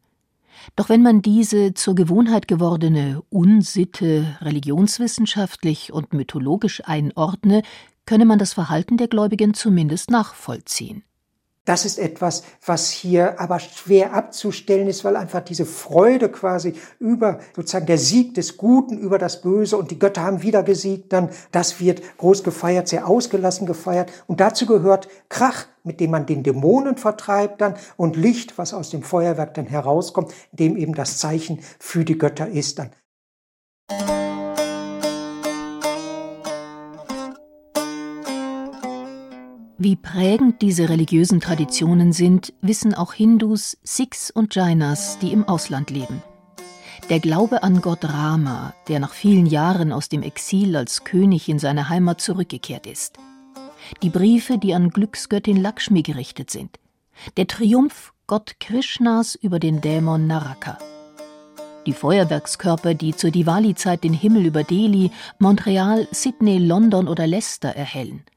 Doch 0.74 0.88
wenn 0.88 1.02
man 1.02 1.22
diese 1.22 1.74
zur 1.74 1.94
Gewohnheit 1.94 2.48
gewordene 2.48 3.22
Unsitte 3.30 4.36
religionswissenschaftlich 4.40 5.92
und 5.92 6.12
mythologisch 6.12 6.82
einordne, 6.84 7.62
könne 8.06 8.24
man 8.24 8.38
das 8.38 8.52
Verhalten 8.54 8.96
der 8.96 9.08
Gläubigen 9.08 9.54
zumindest 9.54 10.10
nachvollziehen. 10.10 11.02
Das 11.66 11.84
ist 11.84 11.98
etwas, 11.98 12.44
was 12.64 12.90
hier 12.90 13.40
aber 13.40 13.58
schwer 13.58 14.14
abzustellen 14.14 14.86
ist, 14.86 15.04
weil 15.04 15.16
einfach 15.16 15.40
diese 15.40 15.66
Freude 15.66 16.28
quasi 16.28 16.74
über 17.00 17.40
sozusagen 17.56 17.86
der 17.86 17.98
Sieg 17.98 18.34
des 18.34 18.56
Guten 18.56 18.96
über 18.96 19.18
das 19.18 19.42
Böse 19.42 19.76
und 19.76 19.90
die 19.90 19.98
Götter 19.98 20.22
haben 20.22 20.42
wieder 20.42 20.62
gesiegt, 20.62 21.12
dann 21.12 21.28
das 21.50 21.80
wird 21.80 22.02
groß 22.18 22.44
gefeiert, 22.44 22.86
sehr 22.86 23.08
ausgelassen 23.08 23.66
gefeiert 23.66 24.12
und 24.28 24.40
dazu 24.40 24.64
gehört 24.66 25.08
Krach, 25.28 25.66
mit 25.82 25.98
dem 25.98 26.12
man 26.12 26.24
den 26.24 26.44
Dämonen 26.44 26.98
vertreibt 26.98 27.60
dann 27.60 27.74
und 27.96 28.14
Licht, 28.14 28.58
was 28.58 28.72
aus 28.72 28.90
dem 28.90 29.02
Feuerwerk 29.02 29.54
dann 29.54 29.66
herauskommt, 29.66 30.32
dem 30.52 30.76
eben 30.76 30.94
das 30.94 31.18
Zeichen 31.18 31.58
für 31.80 32.04
die 32.04 32.16
Götter 32.16 32.46
ist 32.46 32.78
dann. 32.78 32.90
Wie 39.78 39.94
prägend 39.94 40.62
diese 40.62 40.88
religiösen 40.88 41.38
Traditionen 41.38 42.14
sind, 42.14 42.54
wissen 42.62 42.94
auch 42.94 43.12
Hindus, 43.12 43.76
Sikhs 43.82 44.30
und 44.30 44.54
Jainas, 44.54 45.18
die 45.18 45.32
im 45.32 45.46
Ausland 45.46 45.90
leben. 45.90 46.22
Der 47.10 47.20
Glaube 47.20 47.62
an 47.62 47.82
Gott 47.82 48.06
Rama, 48.06 48.72
der 48.88 49.00
nach 49.00 49.12
vielen 49.12 49.44
Jahren 49.44 49.92
aus 49.92 50.08
dem 50.08 50.22
Exil 50.22 50.76
als 50.76 51.04
König 51.04 51.50
in 51.50 51.58
seine 51.58 51.90
Heimat 51.90 52.22
zurückgekehrt 52.22 52.86
ist. 52.86 53.18
Die 54.02 54.08
Briefe, 54.08 54.56
die 54.56 54.72
an 54.72 54.88
Glücksgöttin 54.88 55.58
Lakshmi 55.58 56.02
gerichtet 56.02 56.50
sind. 56.50 56.78
Der 57.36 57.46
Triumph 57.46 58.14
Gott 58.26 58.56
Krishnas 58.58 59.34
über 59.34 59.58
den 59.58 59.82
Dämon 59.82 60.26
Naraka. 60.26 60.78
Die 61.84 61.92
Feuerwerkskörper, 61.92 62.94
die 62.94 63.14
zur 63.14 63.30
Diwali-Zeit 63.30 64.04
den 64.04 64.14
Himmel 64.14 64.46
über 64.46 64.64
Delhi, 64.64 65.10
Montreal, 65.38 66.08
Sydney, 66.12 66.56
London 66.56 67.08
oder 67.08 67.26
Leicester 67.26 67.68
erhellen– 67.68 68.22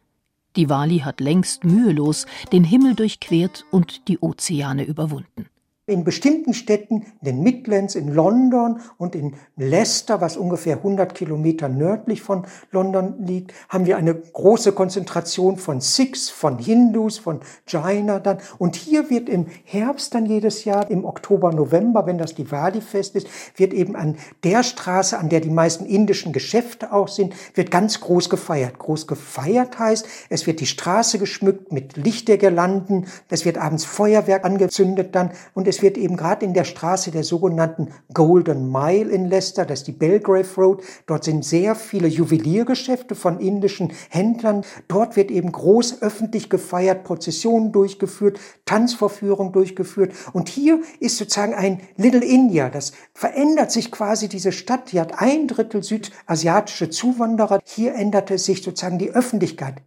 Diwali 0.55 0.99
hat 0.99 1.19
längst 1.19 1.63
mühelos 1.63 2.25
den 2.51 2.63
Himmel 2.63 2.95
durchquert 2.95 3.65
und 3.71 4.07
die 4.07 4.19
Ozeane 4.19 4.83
überwunden. 4.83 5.47
In 5.89 6.03
bestimmten 6.03 6.53
Städten, 6.53 7.01
in 7.21 7.25
den 7.25 7.41
Midlands, 7.41 7.95
in 7.95 8.13
London 8.13 8.79
und 8.97 9.15
in 9.15 9.33
Leicester, 9.57 10.21
was 10.21 10.37
ungefähr 10.37 10.77
100 10.77 11.15
Kilometer 11.15 11.67
nördlich 11.67 12.21
von 12.21 12.45
London 12.71 13.15
liegt, 13.25 13.53
haben 13.69 13.87
wir 13.87 13.97
eine 13.97 14.13
große 14.13 14.73
Konzentration 14.73 15.57
von 15.57 15.81
Sikhs, 15.81 16.29
von 16.29 16.59
Hindus, 16.59 17.17
von 17.17 17.39
Jaina 17.67 18.19
dann. 18.19 18.37
Und 18.59 18.75
hier 18.75 19.09
wird 19.09 19.29
im 19.29 19.47
Herbst 19.63 20.13
dann 20.13 20.27
jedes 20.27 20.63
Jahr, 20.63 20.91
im 20.91 21.05
Oktober, 21.05 21.51
November, 21.51 22.05
wenn 22.05 22.19
das 22.19 22.35
Diwali-Fest 22.35 23.15
ist, 23.15 23.27
wird 23.55 23.73
eben 23.73 23.95
an 23.95 24.17
der 24.43 24.61
Straße, 24.61 25.17
an 25.17 25.29
der 25.29 25.39
die 25.39 25.49
meisten 25.49 25.85
indischen 25.85 26.33
Geschäfte 26.33 26.93
auch 26.93 27.07
sind, 27.07 27.33
wird 27.55 27.71
ganz 27.71 27.99
groß 27.99 28.29
gefeiert. 28.29 28.77
Groß 28.77 29.07
gefeiert 29.07 29.79
heißt, 29.79 30.05
es 30.29 30.45
wird 30.45 30.59
die 30.59 30.67
Straße 30.67 31.17
geschmückt 31.17 31.71
mit 31.71 31.97
Lichtergirlanden, 31.97 33.07
es 33.29 33.43
wird 33.43 33.57
abends 33.57 33.85
Feuerwerk 33.85 34.45
angezündet 34.45 35.15
dann 35.15 35.31
und 35.55 35.67
es 35.67 35.78
wird 35.81 35.97
eben 35.97 36.17
gerade 36.17 36.45
in 36.45 36.53
der 36.53 36.63
Straße 36.63 37.11
der 37.11 37.23
sogenannten 37.23 37.89
Golden 38.13 38.71
Mile 38.71 39.09
in 39.09 39.25
Leicester, 39.25 39.65
das 39.65 39.79
ist 39.79 39.87
die 39.87 39.91
Belgrave 39.91 40.47
Road, 40.57 40.83
dort 41.05 41.23
sind 41.23 41.45
sehr 41.45 41.75
viele 41.75 42.07
Juweliergeschäfte 42.07 43.15
von 43.15 43.39
indischen 43.39 43.91
Händlern. 44.09 44.63
Dort 44.87 45.15
wird 45.15 45.31
eben 45.31 45.51
groß 45.51 46.01
öffentlich 46.01 46.49
gefeiert, 46.49 47.03
Prozessionen 47.03 47.71
durchgeführt, 47.71 48.39
Tanzvorführungen 48.65 49.53
durchgeführt. 49.53 50.13
Und 50.33 50.49
hier 50.49 50.81
ist 50.99 51.17
sozusagen 51.17 51.53
ein 51.53 51.81
Little 51.97 52.25
India. 52.25 52.69
Das 52.69 52.93
verändert 53.13 53.71
sich 53.71 53.91
quasi 53.91 54.29
diese 54.29 54.51
Stadt. 54.51 54.91
Die 54.91 54.99
hat 54.99 55.21
ein 55.21 55.47
Drittel 55.47 55.83
südasiatische 55.83 56.89
Zuwanderer. 56.89 57.59
Hier 57.65 57.95
änderte 57.95 58.37
sich 58.37 58.63
sozusagen 58.63 58.99
die 58.99 59.11
Öffentlichkeit. 59.11 59.81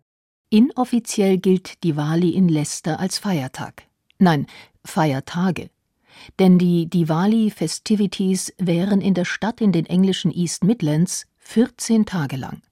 Inoffiziell 0.50 1.38
gilt 1.38 1.82
Diwali 1.82 2.30
in 2.30 2.48
Leicester 2.48 3.00
als 3.00 3.18
Feiertag. 3.18 3.84
Nein, 4.18 4.46
Feiertage. 4.84 5.70
Denn 6.38 6.58
die 6.58 6.88
Diwali 6.88 7.50
Festivities 7.50 8.52
wären 8.58 9.00
in 9.00 9.14
der 9.14 9.24
Stadt 9.24 9.60
in 9.60 9.72
den 9.72 9.86
englischen 9.86 10.30
East 10.30 10.64
Midlands 10.64 11.26
14 11.38 12.06
Tage 12.06 12.36
lang. 12.36 12.62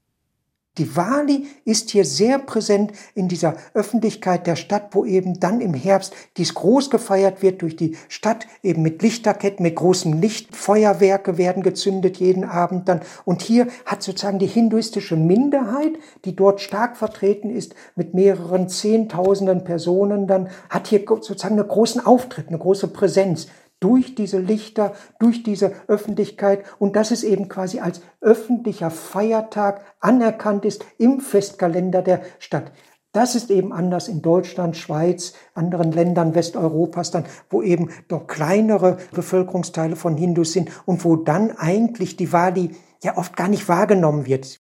Diwali 0.80 1.46
ist 1.66 1.90
hier 1.90 2.06
sehr 2.06 2.38
präsent 2.38 2.92
in 3.14 3.28
dieser 3.28 3.54
Öffentlichkeit 3.74 4.46
der 4.46 4.56
Stadt, 4.56 4.88
wo 4.92 5.04
eben 5.04 5.38
dann 5.38 5.60
im 5.60 5.74
Herbst 5.74 6.14
dies 6.38 6.54
groß 6.54 6.88
gefeiert 6.88 7.42
wird 7.42 7.60
durch 7.60 7.76
die 7.76 7.98
Stadt, 8.08 8.46
eben 8.62 8.80
mit 8.80 9.02
Lichterketten, 9.02 9.62
mit 9.62 9.76
großem 9.76 10.20
Licht. 10.22 10.56
Feuerwerke 10.56 11.36
werden 11.36 11.62
gezündet 11.62 12.16
jeden 12.16 12.44
Abend 12.44 12.88
dann. 12.88 13.02
Und 13.26 13.42
hier 13.42 13.66
hat 13.84 14.02
sozusagen 14.02 14.38
die 14.38 14.46
hinduistische 14.46 15.16
Minderheit, 15.16 15.92
die 16.24 16.34
dort 16.34 16.62
stark 16.62 16.96
vertreten 16.96 17.50
ist, 17.50 17.74
mit 17.94 18.14
mehreren 18.14 18.70
Zehntausenden 18.70 19.64
Personen 19.64 20.26
dann, 20.26 20.48
hat 20.70 20.86
hier 20.88 21.04
sozusagen 21.06 21.58
einen 21.58 21.68
großen 21.68 22.04
Auftritt, 22.06 22.48
eine 22.48 22.58
große 22.58 22.88
Präsenz 22.88 23.48
durch 23.80 24.14
diese 24.14 24.38
Lichter, 24.38 24.92
durch 25.18 25.42
diese 25.42 25.72
Öffentlichkeit 25.88 26.64
und 26.78 26.96
dass 26.96 27.10
es 27.10 27.24
eben 27.24 27.48
quasi 27.48 27.80
als 27.80 28.02
öffentlicher 28.20 28.90
Feiertag 28.90 29.80
anerkannt 30.00 30.64
ist 30.64 30.84
im 30.98 31.20
Festkalender 31.20 32.02
der 32.02 32.22
Stadt. 32.38 32.72
Das 33.12 33.34
ist 33.34 33.50
eben 33.50 33.72
anders 33.72 34.06
in 34.06 34.22
Deutschland, 34.22 34.76
Schweiz, 34.76 35.32
anderen 35.54 35.90
Ländern 35.90 36.36
Westeuropas 36.36 37.10
dann, 37.10 37.24
wo 37.48 37.60
eben 37.60 37.90
doch 38.06 38.28
kleinere 38.28 38.98
Bevölkerungsteile 39.12 39.96
von 39.96 40.16
Hindus 40.16 40.52
sind 40.52 40.70
und 40.86 41.04
wo 41.04 41.16
dann 41.16 41.50
eigentlich 41.56 42.16
die 42.16 42.32
Wali 42.32 42.76
ja 43.02 43.16
oft 43.16 43.36
gar 43.36 43.48
nicht 43.48 43.68
wahrgenommen 43.68 44.26
wird. 44.26 44.60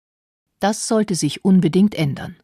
Das 0.61 0.88
sollte 0.88 1.14
sich 1.14 1.44
unbedingt 1.44 1.94
ändern. 1.94 2.37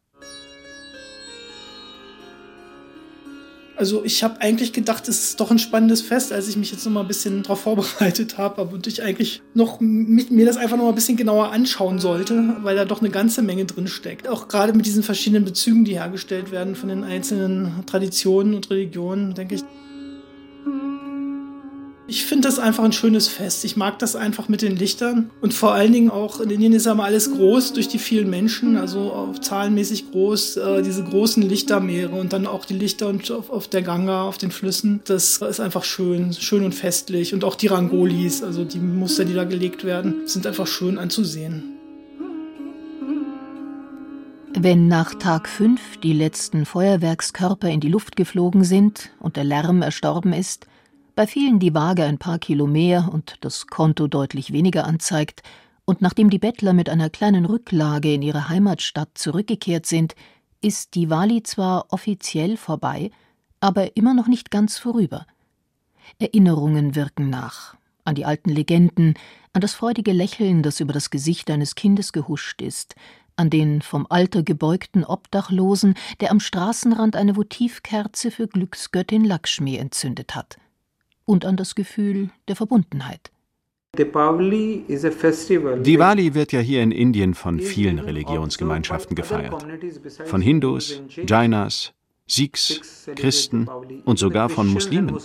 Also 3.77 4.05
ich 4.05 4.23
habe 4.23 4.39
eigentlich 4.41 4.71
gedacht, 4.71 5.07
es 5.09 5.19
ist 5.25 5.39
doch 5.39 5.51
ein 5.51 5.59
spannendes 5.59 6.01
Fest, 6.01 6.31
als 6.31 6.47
ich 6.47 6.55
mich 6.55 6.71
jetzt 6.71 6.85
noch 6.85 6.93
mal 6.93 7.01
ein 7.01 7.07
bisschen 7.07 7.43
darauf 7.43 7.61
vorbereitet 7.61 8.37
habe, 8.37 8.61
und 8.63 8.87
ich 8.87 9.03
eigentlich 9.03 9.41
noch 9.53 9.79
mit, 9.81 10.31
mir 10.31 10.45
das 10.45 10.55
einfach 10.55 10.77
noch 10.77 10.83
mal 10.83 10.89
ein 10.89 10.95
bisschen 10.95 11.17
genauer 11.17 11.51
anschauen 11.51 11.99
sollte, 11.99 12.55
weil 12.61 12.75
da 12.75 12.85
doch 12.85 13.01
eine 13.01 13.09
ganze 13.09 13.41
Menge 13.41 13.65
drin 13.65 13.87
steckt. 13.87 14.27
Auch 14.29 14.47
gerade 14.47 14.73
mit 14.73 14.85
diesen 14.85 15.03
verschiedenen 15.03 15.43
Bezügen, 15.43 15.83
die 15.83 15.99
hergestellt 15.99 16.51
werden 16.51 16.75
von 16.75 16.89
den 16.89 17.03
einzelnen 17.03 17.85
Traditionen 17.85 18.55
und 18.55 18.69
Religionen, 18.69 19.33
denke 19.33 19.55
ich, 19.55 19.63
ich 22.07 22.25
finde 22.25 22.47
das 22.47 22.59
einfach 22.59 22.83
ein 22.83 22.91
schönes 22.91 23.27
Fest. 23.27 23.65
Ich 23.65 23.77
mag 23.77 23.97
das 23.97 24.15
einfach 24.15 24.47
mit 24.47 24.61
den 24.61 24.75
Lichtern. 24.75 25.31
Und 25.41 25.55
vor 25.55 25.73
allen 25.73 25.91
Dingen 25.91 26.11
auch, 26.11 26.39
in 26.39 26.51
Indien 26.51 26.73
ist 26.73 26.85
ja 26.85 26.93
mal 26.93 27.05
alles 27.05 27.31
groß 27.31 27.73
durch 27.73 27.87
die 27.87 27.97
vielen 27.97 28.29
Menschen, 28.29 28.77
also 28.77 29.33
zahlenmäßig 29.41 30.11
groß, 30.11 30.57
äh, 30.57 30.81
diese 30.83 31.03
großen 31.03 31.41
Lichtermeere 31.41 32.13
und 32.13 32.31
dann 32.31 32.45
auch 32.45 32.65
die 32.65 32.75
Lichter 32.75 33.07
auf, 33.07 33.49
auf 33.49 33.67
der 33.67 33.81
Ganga, 33.81 34.23
auf 34.23 34.37
den 34.37 34.51
Flüssen. 34.51 35.01
Das 35.05 35.37
ist 35.37 35.59
einfach 35.59 35.83
schön, 35.83 36.33
schön 36.33 36.63
und 36.63 36.75
festlich. 36.75 37.33
Und 37.33 37.43
auch 37.43 37.55
die 37.55 37.67
Rangolis, 37.67 38.43
also 38.43 38.65
die 38.65 38.79
Muster, 38.79 39.25
die 39.25 39.33
da 39.33 39.43
gelegt 39.43 39.83
werden, 39.83 40.27
sind 40.27 40.45
einfach 40.45 40.67
schön 40.67 40.99
anzusehen. 40.99 41.71
Wenn 44.57 44.87
nach 44.87 45.15
Tag 45.15 45.49
5 45.49 45.81
die 46.03 46.13
letzten 46.13 46.65
Feuerwerkskörper 46.65 47.67
in 47.67 47.79
die 47.79 47.89
Luft 47.89 48.15
geflogen 48.15 48.63
sind 48.63 49.09
und 49.19 49.35
der 49.37 49.43
Lärm 49.43 49.81
erstorben 49.81 50.31
ist, 50.31 50.67
bei 51.15 51.27
vielen 51.27 51.59
die 51.59 51.73
Waage 51.73 52.03
ein 52.03 52.17
paar 52.17 52.39
Kilo 52.39 52.67
mehr 52.67 53.09
und 53.11 53.37
das 53.41 53.67
Konto 53.67 54.07
deutlich 54.07 54.51
weniger 54.51 54.85
anzeigt, 54.85 55.43
und 55.85 56.01
nachdem 56.01 56.31
die 56.31 56.39
Bettler 56.39 56.73
mit 56.73 56.89
einer 56.89 57.11
kleinen 57.11 57.45
Rücklage 57.45 58.13
in 58.13 58.23
ihre 58.23 58.49
Heimatstadt 58.49 59.09
zurückgekehrt 59.13 59.85
sind, 59.85 60.15
ist 60.61 60.95
die 60.95 61.11
Wali 61.11 61.43
zwar 61.43 61.93
offiziell 61.93 62.57
vorbei, 62.57 63.11
aber 63.59 63.95
immer 63.95 64.15
noch 64.15 64.27
nicht 64.27 64.49
ganz 64.49 64.79
vorüber. 64.79 65.27
Erinnerungen 66.17 66.95
wirken 66.95 67.29
nach, 67.29 67.75
an 68.03 68.15
die 68.15 68.25
alten 68.25 68.49
Legenden, 68.49 69.13
an 69.53 69.61
das 69.61 69.75
freudige 69.75 70.11
Lächeln, 70.11 70.63
das 70.63 70.79
über 70.79 70.91
das 70.91 71.11
Gesicht 71.11 71.51
eines 71.51 71.75
Kindes 71.75 72.13
gehuscht 72.13 72.61
ist, 72.63 72.95
an 73.35 73.49
den 73.49 73.81
vom 73.81 74.07
Alter 74.09 74.43
gebeugten 74.43 75.03
Obdachlosen, 75.03 75.95
der 76.19 76.31
am 76.31 76.39
Straßenrand 76.39 77.15
eine 77.15 77.35
Votivkerze 77.35 78.31
für 78.31 78.47
Glücksgöttin 78.47 79.23
Lakshmi 79.23 79.75
entzündet 79.75 80.35
hat, 80.35 80.57
und 81.25 81.45
an 81.45 81.57
das 81.57 81.75
Gefühl 81.75 82.29
der 82.47 82.55
Verbundenheit. 82.55 83.31
Diwali 85.83 86.33
wird 86.33 86.51
ja 86.51 86.59
hier 86.59 86.83
in 86.83 86.91
Indien 86.91 87.33
von 87.33 87.59
vielen 87.59 87.99
Religionsgemeinschaften 87.99 89.15
gefeiert. 89.15 89.65
Von 90.25 90.41
Hindus, 90.41 91.01
Jainas, 91.25 91.93
Sikhs, 92.27 93.07
Christen 93.15 93.69
und 94.03 94.17
sogar 94.17 94.49
von 94.49 94.67
Muslimen. 94.67 95.15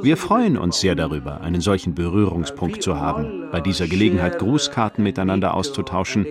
Wir 0.00 0.16
freuen 0.16 0.56
uns 0.56 0.78
sehr 0.78 0.94
darüber, 0.94 1.40
einen 1.40 1.60
solchen 1.60 1.96
Berührungspunkt 1.96 2.84
zu 2.84 3.00
haben, 3.00 3.48
bei 3.50 3.60
dieser 3.60 3.88
Gelegenheit 3.88 4.38
Grußkarten 4.38 5.02
miteinander 5.02 5.54
auszutauschen 5.54 6.26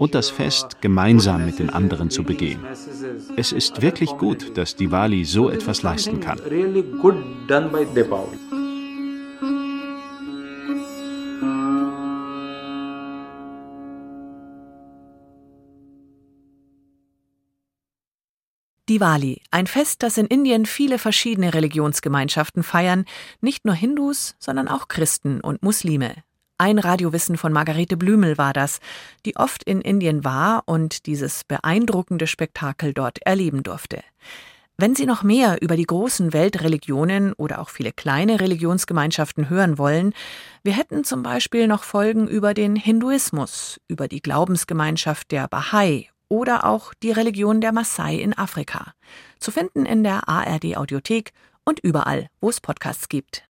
und 0.00 0.16
das 0.16 0.30
Fest 0.30 0.82
gemeinsam 0.82 1.46
mit 1.46 1.60
den 1.60 1.70
anderen 1.70 2.10
zu 2.10 2.24
begehen. 2.24 2.58
Es 3.36 3.52
ist 3.52 3.82
wirklich 3.82 4.10
gut, 4.18 4.58
dass 4.58 4.74
Diwali 4.74 5.24
so 5.24 5.48
etwas 5.48 5.84
leisten 5.84 6.18
kann. 6.18 6.40
Diwali, 18.92 19.40
ein 19.50 19.66
Fest, 19.66 20.02
das 20.02 20.18
in 20.18 20.26
Indien 20.26 20.66
viele 20.66 20.98
verschiedene 20.98 21.54
Religionsgemeinschaften 21.54 22.62
feiern, 22.62 23.06
nicht 23.40 23.64
nur 23.64 23.74
Hindus, 23.74 24.34
sondern 24.38 24.68
auch 24.68 24.86
Christen 24.86 25.40
und 25.40 25.62
Muslime. 25.62 26.16
Ein 26.58 26.78
Radiowissen 26.78 27.38
von 27.38 27.54
Margarete 27.54 27.96
Blümel 27.96 28.36
war 28.36 28.52
das, 28.52 28.80
die 29.24 29.36
oft 29.38 29.62
in 29.62 29.80
Indien 29.80 30.26
war 30.26 30.64
und 30.66 31.06
dieses 31.06 31.42
beeindruckende 31.44 32.26
Spektakel 32.26 32.92
dort 32.92 33.16
erleben 33.24 33.62
durfte. 33.62 34.04
Wenn 34.76 34.94
Sie 34.94 35.06
noch 35.06 35.22
mehr 35.22 35.62
über 35.62 35.76
die 35.76 35.86
großen 35.86 36.34
Weltreligionen 36.34 37.32
oder 37.32 37.62
auch 37.62 37.70
viele 37.70 37.92
kleine 37.92 38.40
Religionsgemeinschaften 38.40 39.48
hören 39.48 39.78
wollen, 39.78 40.12
wir 40.64 40.76
hätten 40.76 41.04
zum 41.04 41.22
Beispiel 41.22 41.66
noch 41.66 41.84
Folgen 41.84 42.28
über 42.28 42.52
den 42.52 42.76
Hinduismus, 42.76 43.80
über 43.88 44.06
die 44.06 44.20
Glaubensgemeinschaft 44.20 45.30
der 45.30 45.48
Bahai 45.48 46.11
oder 46.32 46.64
auch 46.64 46.94
die 46.94 47.10
Religion 47.10 47.60
der 47.60 47.72
Maasai 47.72 48.16
in 48.16 48.32
Afrika. 48.32 48.94
Zu 49.38 49.50
finden 49.50 49.84
in 49.84 50.02
der 50.02 50.30
ARD 50.30 50.78
Audiothek 50.78 51.34
und 51.66 51.78
überall, 51.80 52.30
wo 52.40 52.48
es 52.48 52.58
Podcasts 52.58 53.10
gibt. 53.10 53.46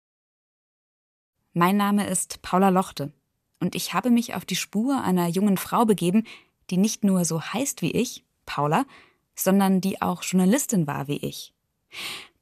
Mein 1.53 1.75
Name 1.75 2.05
ist 2.07 2.43
Paula 2.43 2.69
Lochte 2.69 3.11
und 3.59 3.73
ich 3.73 3.95
habe 3.95 4.11
mich 4.11 4.35
auf 4.35 4.45
die 4.45 4.55
Spur 4.55 5.01
einer 5.01 5.27
jungen 5.27 5.57
Frau 5.57 5.85
begeben, 5.85 6.27
die 6.69 6.77
nicht 6.77 7.03
nur 7.03 7.25
so 7.25 7.41
heißt 7.41 7.81
wie 7.81 7.93
ich, 7.93 8.23
Paula, 8.45 8.85
sondern 9.33 9.81
die 9.81 9.99
auch 10.03 10.21
Journalistin 10.21 10.85
war 10.85 11.07
wie 11.07 11.17
ich. 11.17 11.55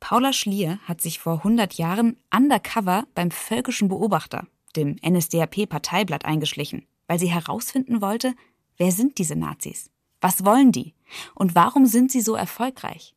Paula 0.01 0.33
Schlier 0.33 0.79
hat 0.83 0.99
sich 0.99 1.19
vor 1.19 1.35
100 1.35 1.75
Jahren 1.75 2.17
undercover 2.35 3.07
beim 3.15 3.31
Völkischen 3.31 3.87
Beobachter, 3.87 4.47
dem 4.75 4.97
NSDAP-Parteiblatt, 5.01 6.25
eingeschlichen, 6.25 6.85
weil 7.07 7.19
sie 7.19 7.31
herausfinden 7.31 8.01
wollte, 8.01 8.33
wer 8.75 8.91
sind 8.91 9.17
diese 9.17 9.37
Nazis? 9.37 9.91
Was 10.25 10.43
wollen 10.43 10.71
die? 10.71 10.95
Und 11.35 11.53
warum 11.53 11.85
sind 11.85 12.11
sie 12.11 12.19
so 12.19 12.33
erfolgreich? 12.33 13.13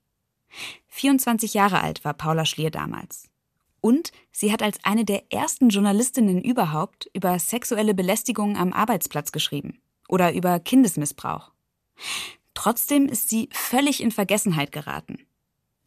24 0.88 1.54
Jahre 1.54 1.80
alt 1.80 2.04
war 2.04 2.12
Paula 2.12 2.44
Schlier 2.44 2.70
damals. 2.70 3.30
Und 3.80 4.12
sie 4.30 4.52
hat 4.52 4.62
als 4.62 4.78
eine 4.84 5.06
der 5.06 5.32
ersten 5.32 5.70
Journalistinnen 5.70 6.44
überhaupt 6.44 7.08
über 7.14 7.38
sexuelle 7.38 7.94
Belästigungen 7.94 8.58
am 8.58 8.74
Arbeitsplatz 8.74 9.32
geschrieben 9.32 9.80
oder 10.06 10.34
über 10.34 10.60
Kindesmissbrauch. 10.60 11.52
Trotzdem 12.52 13.06
ist 13.06 13.30
sie 13.30 13.48
völlig 13.52 14.02
in 14.02 14.10
Vergessenheit 14.10 14.70
geraten. 14.70 15.16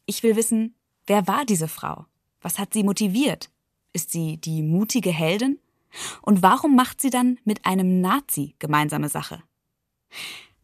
Ich 0.08 0.24
will 0.24 0.36
wissen, 0.36 0.74
wer 1.06 1.28
war 1.28 1.46
diese 1.46 1.68
Frau? 1.68 2.08
Was 2.42 2.58
hat 2.58 2.74
sie 2.74 2.82
motiviert? 2.82 3.52
Ist 3.94 4.10
sie 4.10 4.38
die 4.38 4.64
mutige 4.64 5.12
Heldin? 5.12 5.60
Und 6.24 6.42
warum 6.42 6.76
macht 6.76 7.00
sie 7.00 7.12
dann 7.12 7.38
mit 7.46 7.68
einem 7.68 8.02
Nazi 8.02 8.56
gemeinsame 8.58 9.08
Sache? 9.08 9.44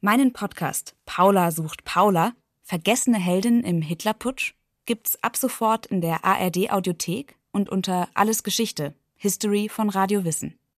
Meinen 0.07 0.31
Podcast 0.31 0.95
Paula 1.05 1.51
sucht 1.51 1.83
Paula, 1.83 2.31
vergessene 2.63 3.17
Heldin 3.17 3.61
im 3.61 3.81
Hitlerputsch, 3.81 4.53
gibt's 4.85 5.21
ab 5.21 5.35
sofort 5.35 5.85
in 5.85 5.99
der 5.99 6.23
ARD 6.23 6.71
Audiothek 6.71 7.35
und 7.51 7.67
unter 7.67 8.07
Alles 8.13 8.43
Geschichte, 8.43 8.95
History 9.17 9.67
von 9.67 9.89
Radio 9.89 10.23
Wissen. 10.23 10.57